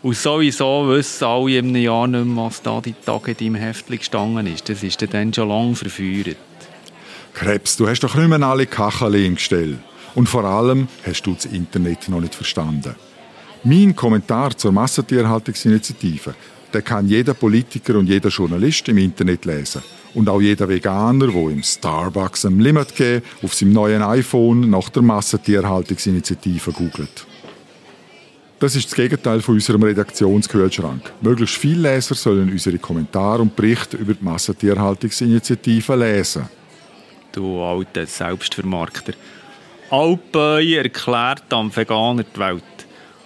Und 0.00 0.16
sowieso 0.16 0.88
wissen 0.88 1.24
alle 1.24 1.58
im 1.58 1.74
Jahr 1.74 2.06
nicht 2.06 2.24
mehr, 2.24 2.44
was 2.44 2.62
da 2.62 2.80
die 2.80 2.94
Tage 3.04 3.32
in 3.32 3.36
deinem 3.36 3.54
Heftchen 3.56 3.98
gestanden 3.98 4.46
ist. 4.46 4.68
Das 4.68 4.84
ist 4.84 5.02
dann 5.12 5.34
schon 5.34 5.48
lange 5.48 5.74
verfeuert. 5.74 6.36
Krebs, 7.34 7.76
du 7.78 7.88
hast 7.88 7.98
doch 7.98 8.14
nicht 8.14 8.28
mehr 8.28 8.40
alle 8.42 8.66
Kacheln 8.66 9.14
im 9.14 9.34
Gestell. 9.34 9.78
Und 10.18 10.28
vor 10.28 10.42
allem 10.42 10.88
hast 11.06 11.22
du 11.22 11.34
das 11.34 11.44
Internet 11.44 12.08
noch 12.08 12.20
nicht 12.20 12.34
verstanden. 12.34 12.96
Mein 13.62 13.94
Kommentar 13.94 14.56
zur 14.56 14.72
Massentierhaltungsinitiative, 14.72 16.34
den 16.74 16.82
kann 16.82 17.06
jeder 17.06 17.34
Politiker 17.34 17.94
und 17.94 18.08
jeder 18.08 18.28
Journalist 18.28 18.88
im 18.88 18.98
Internet 18.98 19.44
lesen. 19.44 19.80
Und 20.14 20.28
auch 20.28 20.40
jeder 20.40 20.68
Veganer, 20.68 21.28
der 21.28 21.50
im 21.50 21.62
Starbucks 21.62 22.46
am 22.46 22.58
Limit 22.58 22.96
geben, 22.96 23.24
auf 23.44 23.54
seinem 23.54 23.74
neuen 23.74 24.02
iPhone 24.02 24.68
nach 24.68 24.88
der 24.88 25.02
Massentierhaltungsinitiative 25.02 26.72
googelt. 26.72 27.24
Das 28.58 28.74
ist 28.74 28.86
das 28.86 28.96
Gegenteil 28.96 29.40
von 29.40 29.54
unserem 29.54 29.84
Redaktionskühlschrank. 29.84 31.12
Möglichst 31.20 31.58
viele 31.58 31.92
Leser 31.94 32.16
sollen 32.16 32.50
unsere 32.50 32.78
Kommentare 32.80 33.42
und 33.42 33.54
Berichte 33.54 33.96
über 33.96 34.14
die 34.14 34.24
Massentierhaltungsinitiative 34.24 35.94
lesen. 35.94 36.48
Du 37.30 37.62
alter 37.62 38.04
Selbstvermarkter. 38.04 39.12
Alpöi 39.90 40.76
erklärt 40.76 41.50
am 41.50 41.74
Veganer 41.74 42.22
die 42.22 42.38
Welt. 42.38 42.62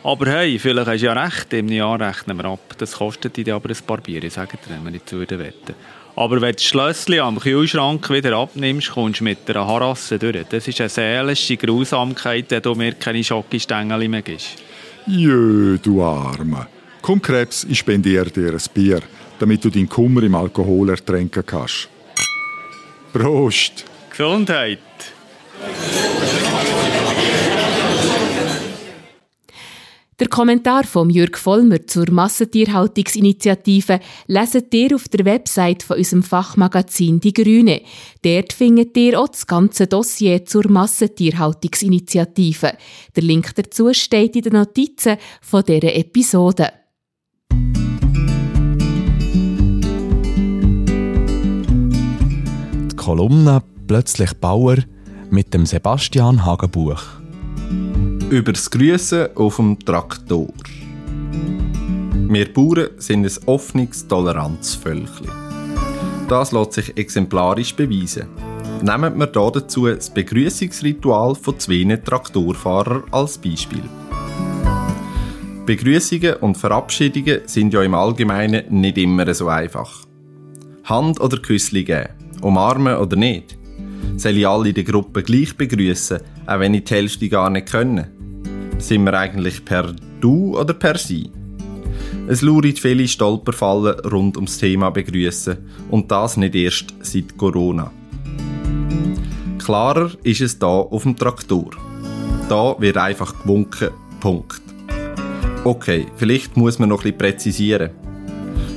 Aber 0.04 0.26
hey, 0.26 0.58
vielleicht 0.58 0.86
hast 0.86 1.00
du 1.00 1.06
ja 1.06 1.12
recht, 1.12 1.52
im 1.52 1.68
Jahr 1.68 2.00
rechnen 2.00 2.36
wir 2.36 2.44
ab. 2.44 2.74
Das 2.78 2.92
kostet 2.92 3.36
dir 3.36 3.54
aber 3.56 3.70
ein 3.70 3.76
paar 3.84 3.98
Bier, 3.98 4.22
ich 4.22 4.32
sage 4.32 4.56
dir, 4.56 4.74
wenn 4.74 4.84
wir 4.84 4.92
nicht 4.92 5.10
würden 5.12 5.38
wetten. 5.40 5.74
Aber 6.14 6.40
wenn 6.40 6.50
du 6.50 6.56
das 6.56 6.64
Schlösschen 6.64 7.20
am 7.20 7.40
Kühlschrank 7.40 8.08
wieder 8.10 8.36
abnimmst, 8.36 8.92
kommst 8.92 9.20
du 9.20 9.24
mit 9.24 9.48
einer 9.48 9.66
Harasse 9.66 10.18
durch. 10.18 10.44
Das 10.50 10.68
ist 10.68 10.80
eine 10.80 10.88
seelische 10.88 11.56
Grausamkeit, 11.56 12.50
wenn 12.50 12.62
du 12.62 12.74
mir 12.74 12.92
keine 12.92 13.24
Schokostängel 13.24 14.08
mehr 14.08 14.22
gibst. 14.22 14.62
Jö, 15.06 15.78
du 15.82 16.02
Arme. 16.02 16.68
Komm, 17.00 17.20
Krebs, 17.20 17.64
ich 17.64 17.78
spendiere 17.78 18.30
dir 18.30 18.52
ein 18.52 18.60
Bier, 18.72 19.00
damit 19.40 19.64
du 19.64 19.70
deinen 19.70 19.88
Kummer 19.88 20.22
im 20.22 20.36
Alkohol 20.36 20.90
ertränken 20.90 21.44
kannst. 21.44 21.88
Prost! 23.12 23.84
Gesundheit! 24.10 24.78
Der 30.22 30.28
Kommentar 30.28 30.84
von 30.84 31.10
Jürg 31.10 31.36
Vollmer 31.36 31.84
zur 31.84 32.08
Massentierhaltungsinitiative 32.08 33.98
leset 34.28 34.72
ihr 34.72 34.94
auf 34.94 35.08
der 35.08 35.24
Website 35.24 35.82
von 35.82 35.96
unserem 35.96 36.22
Fachmagazin 36.22 37.18
Die 37.18 37.32
Grüne. 37.32 37.80
Dort 38.24 38.52
findet 38.52 38.96
ihr 38.96 39.20
auch 39.20 39.26
das 39.26 39.48
ganze 39.48 39.88
Dossier 39.88 40.44
zur 40.44 40.70
Massentierhaltungsinitiative. 40.70 42.74
Der 43.16 43.22
Link 43.24 43.52
dazu 43.56 43.92
steht 43.92 44.36
in 44.36 44.42
den 44.42 44.52
Notizen 44.52 45.16
von 45.40 45.64
dieser 45.64 45.92
Episode. 45.92 46.68
Die 52.92 52.94
Kolumne 52.94 53.60
«Plötzlich 53.88 54.34
Bauer» 54.34 54.76
mit 55.30 55.52
dem 55.52 55.66
Sebastian 55.66 56.46
Hagenbuch. 56.46 57.02
Über 58.32 58.54
das 58.54 58.70
Grüssen 58.70 59.28
auf 59.36 59.56
dem 59.56 59.78
Traktor. 59.78 60.48
Wir 62.30 62.50
Bauern 62.50 62.88
sind 62.96 63.26
ein 63.26 63.44
offenes 63.44 64.08
Toleranzvölkchen. 64.08 65.28
Das 66.30 66.50
lässt 66.50 66.72
sich 66.72 66.96
exemplarisch 66.96 67.74
beweisen. 67.74 68.28
Nehmen 68.80 69.18
wir 69.18 69.26
dazu 69.26 69.86
das 69.86 70.08
Begrüßungsritual 70.08 71.34
von 71.34 71.60
zwei 71.60 71.84
Traktorfahrern 72.02 73.02
als 73.10 73.36
Beispiel. 73.36 73.82
Begrüßungen 75.66 76.36
und 76.36 76.56
Verabschiedungen 76.56 77.42
sind 77.44 77.74
ja 77.74 77.82
im 77.82 77.94
Allgemeinen 77.94 78.64
nicht 78.70 78.96
immer 78.96 79.34
so 79.34 79.48
einfach. 79.48 80.06
Hand 80.84 81.20
oder 81.20 81.36
Küssli 81.36 81.84
geben, 81.84 82.08
umarmen 82.40 82.96
oder 82.96 83.14
nicht. 83.14 83.58
Soll 84.16 84.38
ich 84.38 84.48
alle 84.48 84.70
in 84.70 84.74
der 84.74 84.84
Gruppe 84.84 85.22
gleich 85.22 85.54
begrüßen, 85.54 86.20
auch 86.46 86.60
wenn 86.60 86.72
ich 86.72 86.84
die 86.84 86.94
Hälfte 86.94 87.28
gar 87.28 87.50
nicht 87.50 87.70
können? 87.70 88.21
Sind 88.82 89.04
wir 89.04 89.14
eigentlich 89.14 89.64
per 89.64 89.94
Du 90.20 90.58
oder 90.58 90.74
per 90.74 90.98
Sie? 90.98 91.30
Es 92.26 92.42
lauert 92.42 92.80
viele 92.80 93.06
Stolperfallen 93.06 94.00
rund 94.00 94.36
ums 94.36 94.58
Thema 94.58 94.90
Begrüßen 94.90 95.56
und 95.88 96.10
das 96.10 96.36
nicht 96.36 96.56
erst 96.56 96.92
seit 97.00 97.38
Corona. 97.38 97.92
Klarer 99.64 100.10
ist 100.24 100.40
es 100.40 100.58
da 100.58 100.66
auf 100.66 101.04
dem 101.04 101.16
Traktor. 101.16 101.70
Da 102.48 102.74
wird 102.80 102.96
einfach 102.96 103.42
gewunken, 103.42 103.90
Punkt. 104.18 104.62
Okay, 105.62 106.08
vielleicht 106.16 106.56
muss 106.56 106.80
man 106.80 106.88
noch 106.88 107.04
bisschen 107.04 107.18
präzisieren. 107.18 107.90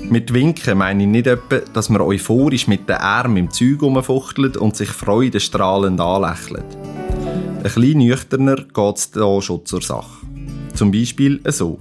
Mit 0.08 0.32
Winken 0.32 0.78
meine 0.78 1.02
ich 1.02 1.10
nicht 1.10 1.26
etwa, 1.26 1.62
dass 1.74 1.90
man 1.90 2.02
euphorisch 2.02 2.68
mit 2.68 2.88
den 2.88 2.98
Armen 2.98 3.38
im 3.38 3.50
Zeug 3.50 3.82
rumfuchtelt 3.82 4.56
und 4.56 4.76
sich 4.76 4.90
freudestrahlend 4.90 6.00
anlächelt. 6.00 6.78
Ein 7.66 7.74
bisschen 7.74 7.98
nüchterner 7.98 8.58
geht 8.58 8.96
es 8.96 9.10
hier 9.12 9.42
schon 9.42 9.66
zur 9.66 9.82
Sache. 9.82 10.24
Zum 10.76 10.92
Beispiel 10.92 11.42
so. 11.52 11.80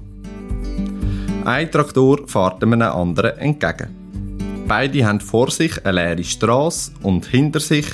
Ein 1.44 1.70
Traktor 1.70 2.26
fährt 2.26 2.62
einem 2.62 2.80
anderen 2.80 3.36
entgegen. 3.36 4.64
Beide 4.66 5.04
haben 5.04 5.20
vor 5.20 5.50
sich 5.50 5.84
eine 5.84 6.00
leere 6.00 6.24
Straße 6.24 6.92
und 7.02 7.26
hinter 7.26 7.60
sich, 7.60 7.84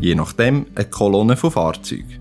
je 0.00 0.14
nachdem, 0.14 0.66
eine 0.76 0.84
Kolonne 0.84 1.36
von 1.36 1.50
Fahrzeugen. 1.50 2.20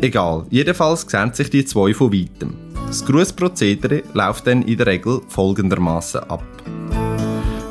Egal, 0.00 0.46
jedenfalls 0.48 1.02
sehen 1.02 1.34
sich 1.34 1.50
die 1.50 1.66
zwei 1.66 1.92
von 1.92 2.10
weitem. 2.10 2.54
Das 2.86 3.04
Grußprozedere 3.04 4.02
läuft 4.14 4.46
dann 4.46 4.62
in 4.62 4.78
der 4.78 4.86
Regel 4.86 5.20
folgendermaßen 5.28 6.22
ab. 6.22 6.42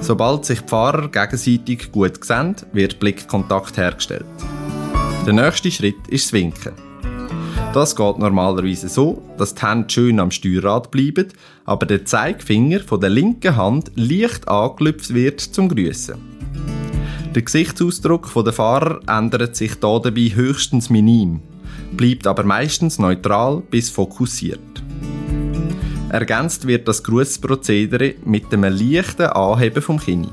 Sobald 0.01 0.45
sich 0.45 0.61
die 0.61 0.67
Fahrer 0.67 1.07
gegenseitig 1.07 1.91
gut 1.91 2.23
sehen, 2.23 2.55
wird 2.71 2.99
Blickkontakt 2.99 3.77
hergestellt. 3.77 4.27
Der 5.29 5.35
nächste 5.35 5.69
Schritt 5.69 6.07
ist 6.07 6.25
das 6.25 6.33
Winken. 6.33 6.73
Das 7.71 7.95
geht 7.95 8.17
normalerweise 8.17 8.89
so, 8.89 9.21
dass 9.37 9.53
die 9.53 9.63
Hände 9.63 9.87
schön 9.87 10.19
am 10.19 10.31
Steuerrad 10.31 10.89
bleiben, 10.89 11.27
aber 11.65 11.85
der 11.85 12.03
Zeigefinger 12.03 12.79
von 12.79 12.99
der 12.99 13.11
linken 13.11 13.55
Hand 13.55 13.91
leicht 13.93 14.47
angelüpft 14.47 15.13
wird 15.13 15.39
zum 15.39 15.69
Grüßen. 15.69 16.15
Der 17.35 17.43
Gesichtsausdruck 17.43 18.27
der 18.43 18.53
Fahrer 18.53 19.01
ändert 19.05 19.55
sich 19.55 19.75
dabei 19.75 20.31
höchstens 20.33 20.89
minim, 20.89 21.41
bleibt 21.91 22.25
aber 22.25 22.41
meistens 22.43 22.97
neutral 22.97 23.61
bis 23.69 23.91
fokussiert. 23.91 24.59
Ergänzt 26.09 26.65
wird 26.65 26.87
das 26.87 27.03
Grußprozedere 27.03 28.15
mit 28.25 28.51
einem 28.51 28.75
leichten 28.75 29.27
Anheben 29.27 29.83
vom 29.83 29.99
Kinn. 29.99 30.27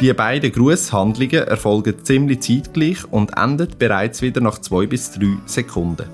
Die 0.00 0.12
beiden 0.12 0.52
Grußhandlungen 0.52 1.48
erfolgen 1.48 1.94
ziemlich 2.04 2.40
zeitgleich 2.40 2.98
und 3.10 3.34
enden 3.34 3.68
bereits 3.78 4.20
wieder 4.20 4.42
nach 4.42 4.58
zwei 4.58 4.86
bis 4.86 5.12
drei 5.12 5.38
Sekunden. 5.46 6.04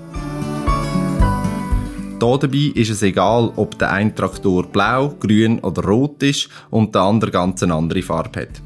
Dabei 2.17 2.71
ist 2.75 2.89
es 2.89 3.01
egal, 3.01 3.51
ob 3.57 3.77
der 3.77 3.91
eine 3.91 4.15
Traktor 4.15 4.65
blau, 4.65 5.09
grün 5.19 5.59
oder 5.59 5.83
rot 5.83 6.23
ist 6.23 6.47
und 6.69 6.95
der 6.95 7.01
andere 7.01 7.31
ganz 7.31 7.61
eine 7.61 7.73
andere 7.73 8.01
Farbe 8.01 8.43
hat. 8.43 8.61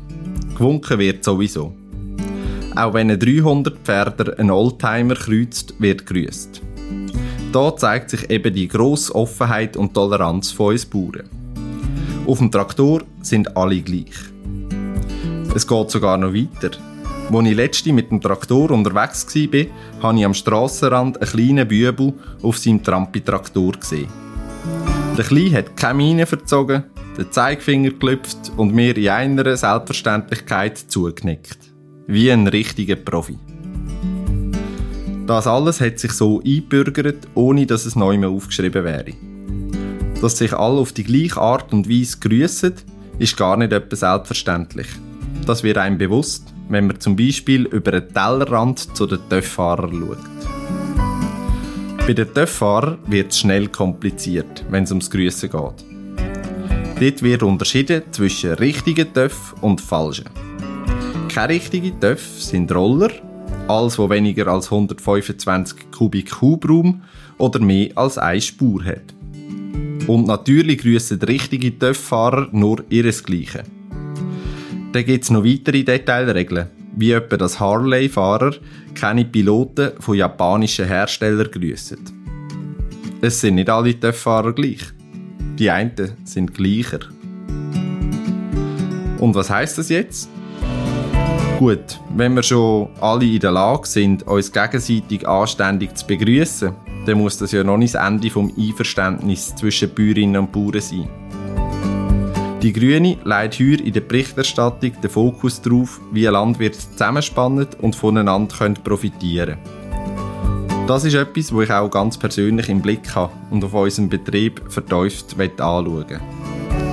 Gewunken 0.56 0.99
wird 0.99 1.23
sowieso. 1.23 1.73
Auch 2.75 2.93
wenn 2.93 3.10
ein 3.10 3.19
300 3.19 3.75
Pferder 3.80 4.38
einen 4.38 4.51
Oldtimer 4.51 5.15
kreuzt, 5.15 5.73
wird 5.80 6.06
grüßt. 6.06 6.62
Da 7.51 7.75
zeigt 7.75 8.12
sich 8.12 8.30
eben 8.30 8.53
die 8.53 8.67
grosse 8.67 9.15
Offenheit 9.15 9.77
und 9.77 9.95
Toleranz 9.95 10.51
von 10.51 10.73
uns 10.73 10.86
Bauern. 10.86 11.27
Auf 12.27 12.38
dem 12.38 12.51
Traktor 12.51 13.01
sind 13.23 13.58
alle 13.58 13.82
gleich. 13.82 14.37
Es 15.58 15.65
geht 15.65 15.89
sogar 15.89 16.19
noch 16.19 16.35
weiter. 16.35 16.69
Als 17.33 17.47
ich 17.47 17.55
letzte 17.55 17.91
mit 17.91 18.12
dem 18.12 18.21
Traktor 18.21 18.69
unterwegs 18.69 19.25
war, 19.35 19.65
habe 20.03 20.19
ich 20.19 20.23
am 20.25 20.35
Strassenrand 20.35 21.19
einen 21.19 21.31
kleinen 21.31 21.67
Bübel 21.67 22.13
auf 22.43 22.60
seinem 22.60 22.83
Trampi-Traktor 22.83 23.71
gesehen. 23.71 24.08
Der 25.17 25.25
Kleine 25.25 25.58
hat 25.58 25.75
keine 25.75 25.95
Miene 25.95 26.27
verzogen, 26.27 26.83
den 27.17 27.31
Zeigefinger 27.31 27.89
geklüpft 27.89 28.51
und 28.55 28.75
mir 28.75 28.95
in 28.95 29.10
einer 29.10 29.58
Selbstverständlichkeit 29.58 30.77
zugenickt. 30.77 31.58
Wie 32.05 32.31
ein 32.31 32.45
richtiger 32.45 32.95
Profi. 32.95 33.39
Das 35.25 35.47
alles 35.47 35.81
hat 35.81 35.97
sich 35.97 36.12
so 36.12 36.39
einbürgert, 36.45 37.27
ohne 37.33 37.65
dass 37.65 37.87
es 37.87 37.95
neu 37.95 38.15
mehr 38.19 38.29
aufgeschrieben 38.29 38.83
wäre. 38.83 39.13
Dass 40.21 40.37
sich 40.37 40.53
alle 40.53 40.79
auf 40.79 40.91
die 40.91 41.03
gleiche 41.03 41.41
Art 41.41 41.73
und 41.73 41.89
Weise 41.89 42.19
grüßen, 42.19 42.73
ist 43.17 43.35
gar 43.35 43.58
nicht 43.58 43.73
etwas 43.73 44.01
selbstverständlich. 44.01 44.85
Das 45.48 45.63
wird 45.63 45.77
einem 45.77 45.98
bewusst, 45.98 46.54
wenn 46.67 46.87
man 46.87 47.00
zum 47.00 47.15
Beispiel 47.15 47.63
über 47.67 47.91
den 47.91 48.13
Tellerrand 48.13 48.95
zu 48.98 49.06
den 49.06 49.19
Töfffahrern 49.29 49.91
schaut. 49.93 50.17
Bei 52.06 52.13
den 52.13 52.33
Töfffahrern 52.33 52.98
wird 53.08 53.31
es 53.31 53.39
schnell 53.39 53.69
kompliziert, 53.69 54.65
wenn 54.69 54.83
es 54.83 54.91
ums 54.91 55.10
Grüßen 55.10 55.50
geht. 55.50 55.85
Dort 57.00 57.23
wird 57.23 57.43
unterschieden 57.43 58.04
zwischen 58.12 58.56
richtigen 58.56 59.13
Töff 59.13 59.56
und 59.62 59.79
falschen. 59.79 60.25
Keine 61.33 61.54
richtigen 61.54 61.98
Töff 62.00 62.41
sind 62.41 62.69
Roller 62.73 63.12
was 63.67 63.98
weniger 64.00 64.48
als 64.48 64.71
125 64.71 65.91
Kubik 65.91 66.41
Hubraum 66.41 67.04
oder 67.37 67.60
mehr 67.60 67.89
als 67.95 68.17
eine 68.17 68.41
Spur 68.41 68.83
hat. 68.83 69.13
Und 70.08 70.27
natürlich 70.27 70.79
grüßen 70.79 71.19
richtige 71.19 71.77
TÜV-Fahrer 71.77 72.50
nur 72.52 72.83
ihresgleichen. 72.89 73.77
Dann 74.98 75.06
gibt 75.06 75.25
es 75.25 75.29
noch 75.29 75.45
weitere 75.45 75.83
Detailregeln, 75.83 76.69
wie 76.95 77.12
etwa 77.12 77.37
dass 77.37 77.60
Harley-Fahrer 77.60 78.56
keine 78.95 79.25
Piloten 79.25 79.91
von 80.00 80.15
japanischen 80.15 80.87
Herstellern 80.87 81.52
grüßen. 81.52 82.00
Es 83.21 83.39
sind 83.39 83.54
nicht 83.54 83.69
alle 83.69 83.93
TÜV-Fahrer 84.00 84.54
gleich. 84.54 84.81
Die 85.60 85.69
einen 85.69 86.13
sind 86.23 86.52
gleicher. 86.52 87.02
Und 89.19 89.35
was 89.35 89.52
heißt 89.52 89.77
das 89.77 89.89
jetzt? 89.89 90.31
Gut, 91.60 92.00
wenn 92.15 92.33
wir 92.33 92.41
schon 92.41 92.89
alle 93.00 93.25
in 93.25 93.39
der 93.39 93.52
Lage 93.52 93.85
sind, 93.87 94.25
uns 94.25 94.52
gegenseitig 94.52 95.27
anständig 95.27 95.95
zu 95.95 96.08
begrüßen, 96.08 96.73
dann 97.06 97.19
muss 97.19 97.37
das 97.37 97.52
ja 97.52 97.63
noch 97.63 97.77
nicht 97.77 97.93
das 97.93 98.04
Ende 98.04 98.31
vom 98.31 98.52
Einverständnis 98.58 99.54
zwischen 99.56 99.93
Bäuerinnen 99.93 100.37
und 100.37 100.52
Bauern 100.52 100.81
sein. 100.81 101.08
Die 102.63 102.73
Grüne 102.73 103.17
legt 103.23 103.60
heute 103.60 103.83
in 103.83 103.93
der 103.93 104.01
Berichterstattung 104.01 104.91
den 104.99 105.10
Fokus 105.12 105.62
darauf, 105.62 106.01
wie 106.12 106.25
Landwirte 106.25 106.79
zusammenspannen 106.79 107.67
und 107.81 107.95
voneinander 107.95 108.73
profitieren 108.83 109.58
können. 109.63 110.87
Das 110.87 111.03
ist 111.03 111.13
etwas, 111.13 111.53
was 111.53 111.65
ich 111.65 111.71
auch 111.71 111.91
ganz 111.91 112.17
persönlich 112.17 112.67
im 112.69 112.81
Blick 112.81 113.13
habe 113.13 113.31
und 113.51 113.63
auf 113.63 113.75
unserem 113.75 114.10
Betrieb 114.10 114.62
vertieft 114.69 115.35
anschauen 115.39 116.19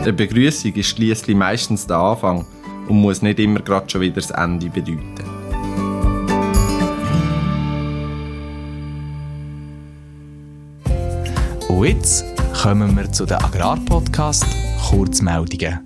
Eine 0.02 0.12
Begrüßung 0.12 0.74
ist 0.74 0.88
schließlich 0.88 1.34
meistens 1.34 1.86
der 1.86 1.96
Anfang 1.96 2.44
und 2.86 2.96
muss 2.96 3.22
nicht 3.22 3.38
immer 3.38 3.60
gerade 3.60 3.88
schon 3.88 4.02
wieder 4.02 4.16
das 4.16 4.32
Ende 4.32 4.68
bedeuten. 4.68 5.24
Und 11.68 11.84
jetzt 11.86 12.26
kommen 12.60 12.94
wir 12.96 13.10
zu 13.10 13.24
den 13.24 13.38
Agrarpodcast 13.38 14.63
Kurzmeldungen. 14.94 15.80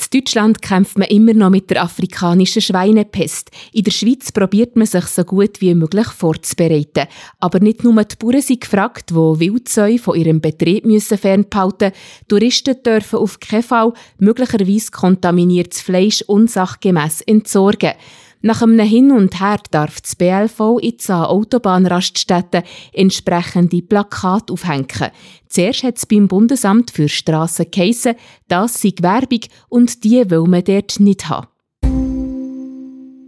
In 0.00 0.20
Deutschland 0.20 0.62
kämpft 0.62 0.96
man 0.96 1.08
immer 1.08 1.34
noch 1.34 1.50
mit 1.50 1.68
der 1.68 1.82
afrikanischen 1.82 2.62
Schweinepest. 2.62 3.50
In 3.74 3.84
der 3.84 3.90
Schweiz 3.90 4.32
probiert 4.32 4.74
man 4.74 4.86
sich 4.86 5.04
so 5.04 5.22
gut 5.22 5.60
wie 5.60 5.74
möglich 5.74 6.06
vorzubereiten. 6.06 7.08
Aber 7.40 7.60
nicht 7.60 7.84
nur 7.84 8.02
die 8.02 8.16
Bauern 8.16 8.40
sind 8.40 8.62
gefragt, 8.62 9.10
die 9.10 9.14
Wildsäue 9.14 9.98
von 9.98 10.16
ihrem 10.16 10.40
Betrieb 10.40 10.86
müssen 10.86 11.18
fernhalten 11.18 11.90
müssen. 11.90 12.26
Touristen 12.26 12.82
dürfen 12.82 13.18
auf 13.18 13.38
keinen 13.38 13.62
Fall 13.62 13.92
möglicherweise 14.18 14.90
kontaminiertes 14.90 15.82
Fleisch 15.82 16.22
unsachgemäss 16.22 17.20
entsorgen. 17.20 17.92
Nach 18.40 18.62
einem 18.62 18.78
Hin 18.78 19.10
und 19.10 19.40
Her 19.40 19.58
darf 19.72 20.00
das 20.00 20.14
BLV 20.14 20.78
jetzt 20.80 21.10
an 21.10 21.24
Autobahnraststätten 21.24 22.62
entsprechende 22.92 23.82
Plakate 23.82 24.52
aufhängen. 24.52 25.10
Zuerst 25.48 25.82
hat 25.82 25.96
es 25.96 26.06
beim 26.06 26.28
Bundesamt 26.28 26.92
für 26.92 27.08
Strassen 27.08 27.66
geheissen, 27.70 28.14
das 28.46 28.80
sei 28.80 28.92
Werbung 29.00 29.40
und 29.68 30.04
die 30.04 30.30
will 30.30 30.44
man 30.46 30.62
dort 30.62 31.00
nicht 31.00 31.28
haben. 31.28 31.48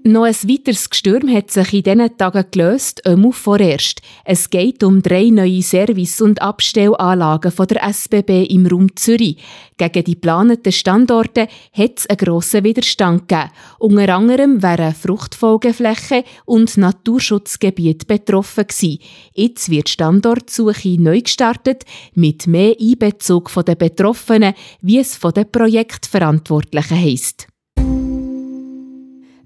Noch 0.02 0.22
ein 0.22 0.34
weiteres 0.34 0.88
Gestürm 0.88 1.28
hat 1.28 1.50
sich 1.50 1.74
in 1.74 1.82
diesen 1.82 2.16
Tagen 2.16 2.46
gelöst, 2.50 3.04
einmal 3.04 3.32
vorerst. 3.32 4.00
Es 4.24 4.48
geht 4.48 4.82
um 4.82 5.02
drei 5.02 5.28
neue 5.28 5.60
Service- 5.62 6.22
und 6.22 6.40
Abstellanlagen 6.40 7.52
von 7.52 7.66
der 7.66 7.82
SBB 7.82 8.44
im 8.44 8.66
Raum 8.66 8.96
Zürich. 8.96 9.36
Gegen 9.76 10.04
die 10.04 10.14
geplanten 10.14 10.72
Standorte 10.72 11.48
hat 11.74 11.98
es 11.98 12.06
einen 12.06 12.16
grossen 12.16 12.64
Widerstand 12.64 13.28
gegeben. 13.28 13.50
Unter 13.78 14.14
anderem 14.14 14.62
wären 14.62 14.94
Fruchtfolgeflächen 14.94 16.22
und 16.46 16.78
Naturschutzgebiete 16.78 18.06
betroffen 18.06 18.68
gewesen. 18.68 19.00
Jetzt 19.34 19.68
wird 19.68 19.90
Standortsuche 19.90 20.98
neu 20.98 21.20
gestartet, 21.20 21.84
mit 22.14 22.46
mehr 22.46 22.74
Einbezug 22.80 23.52
der 23.66 23.74
Betroffenen, 23.74 24.54
wie 24.80 24.98
es 24.98 25.14
von 25.14 25.34
den 25.34 25.50
Projektverantwortlichen 25.52 26.98
heisst. 26.98 27.50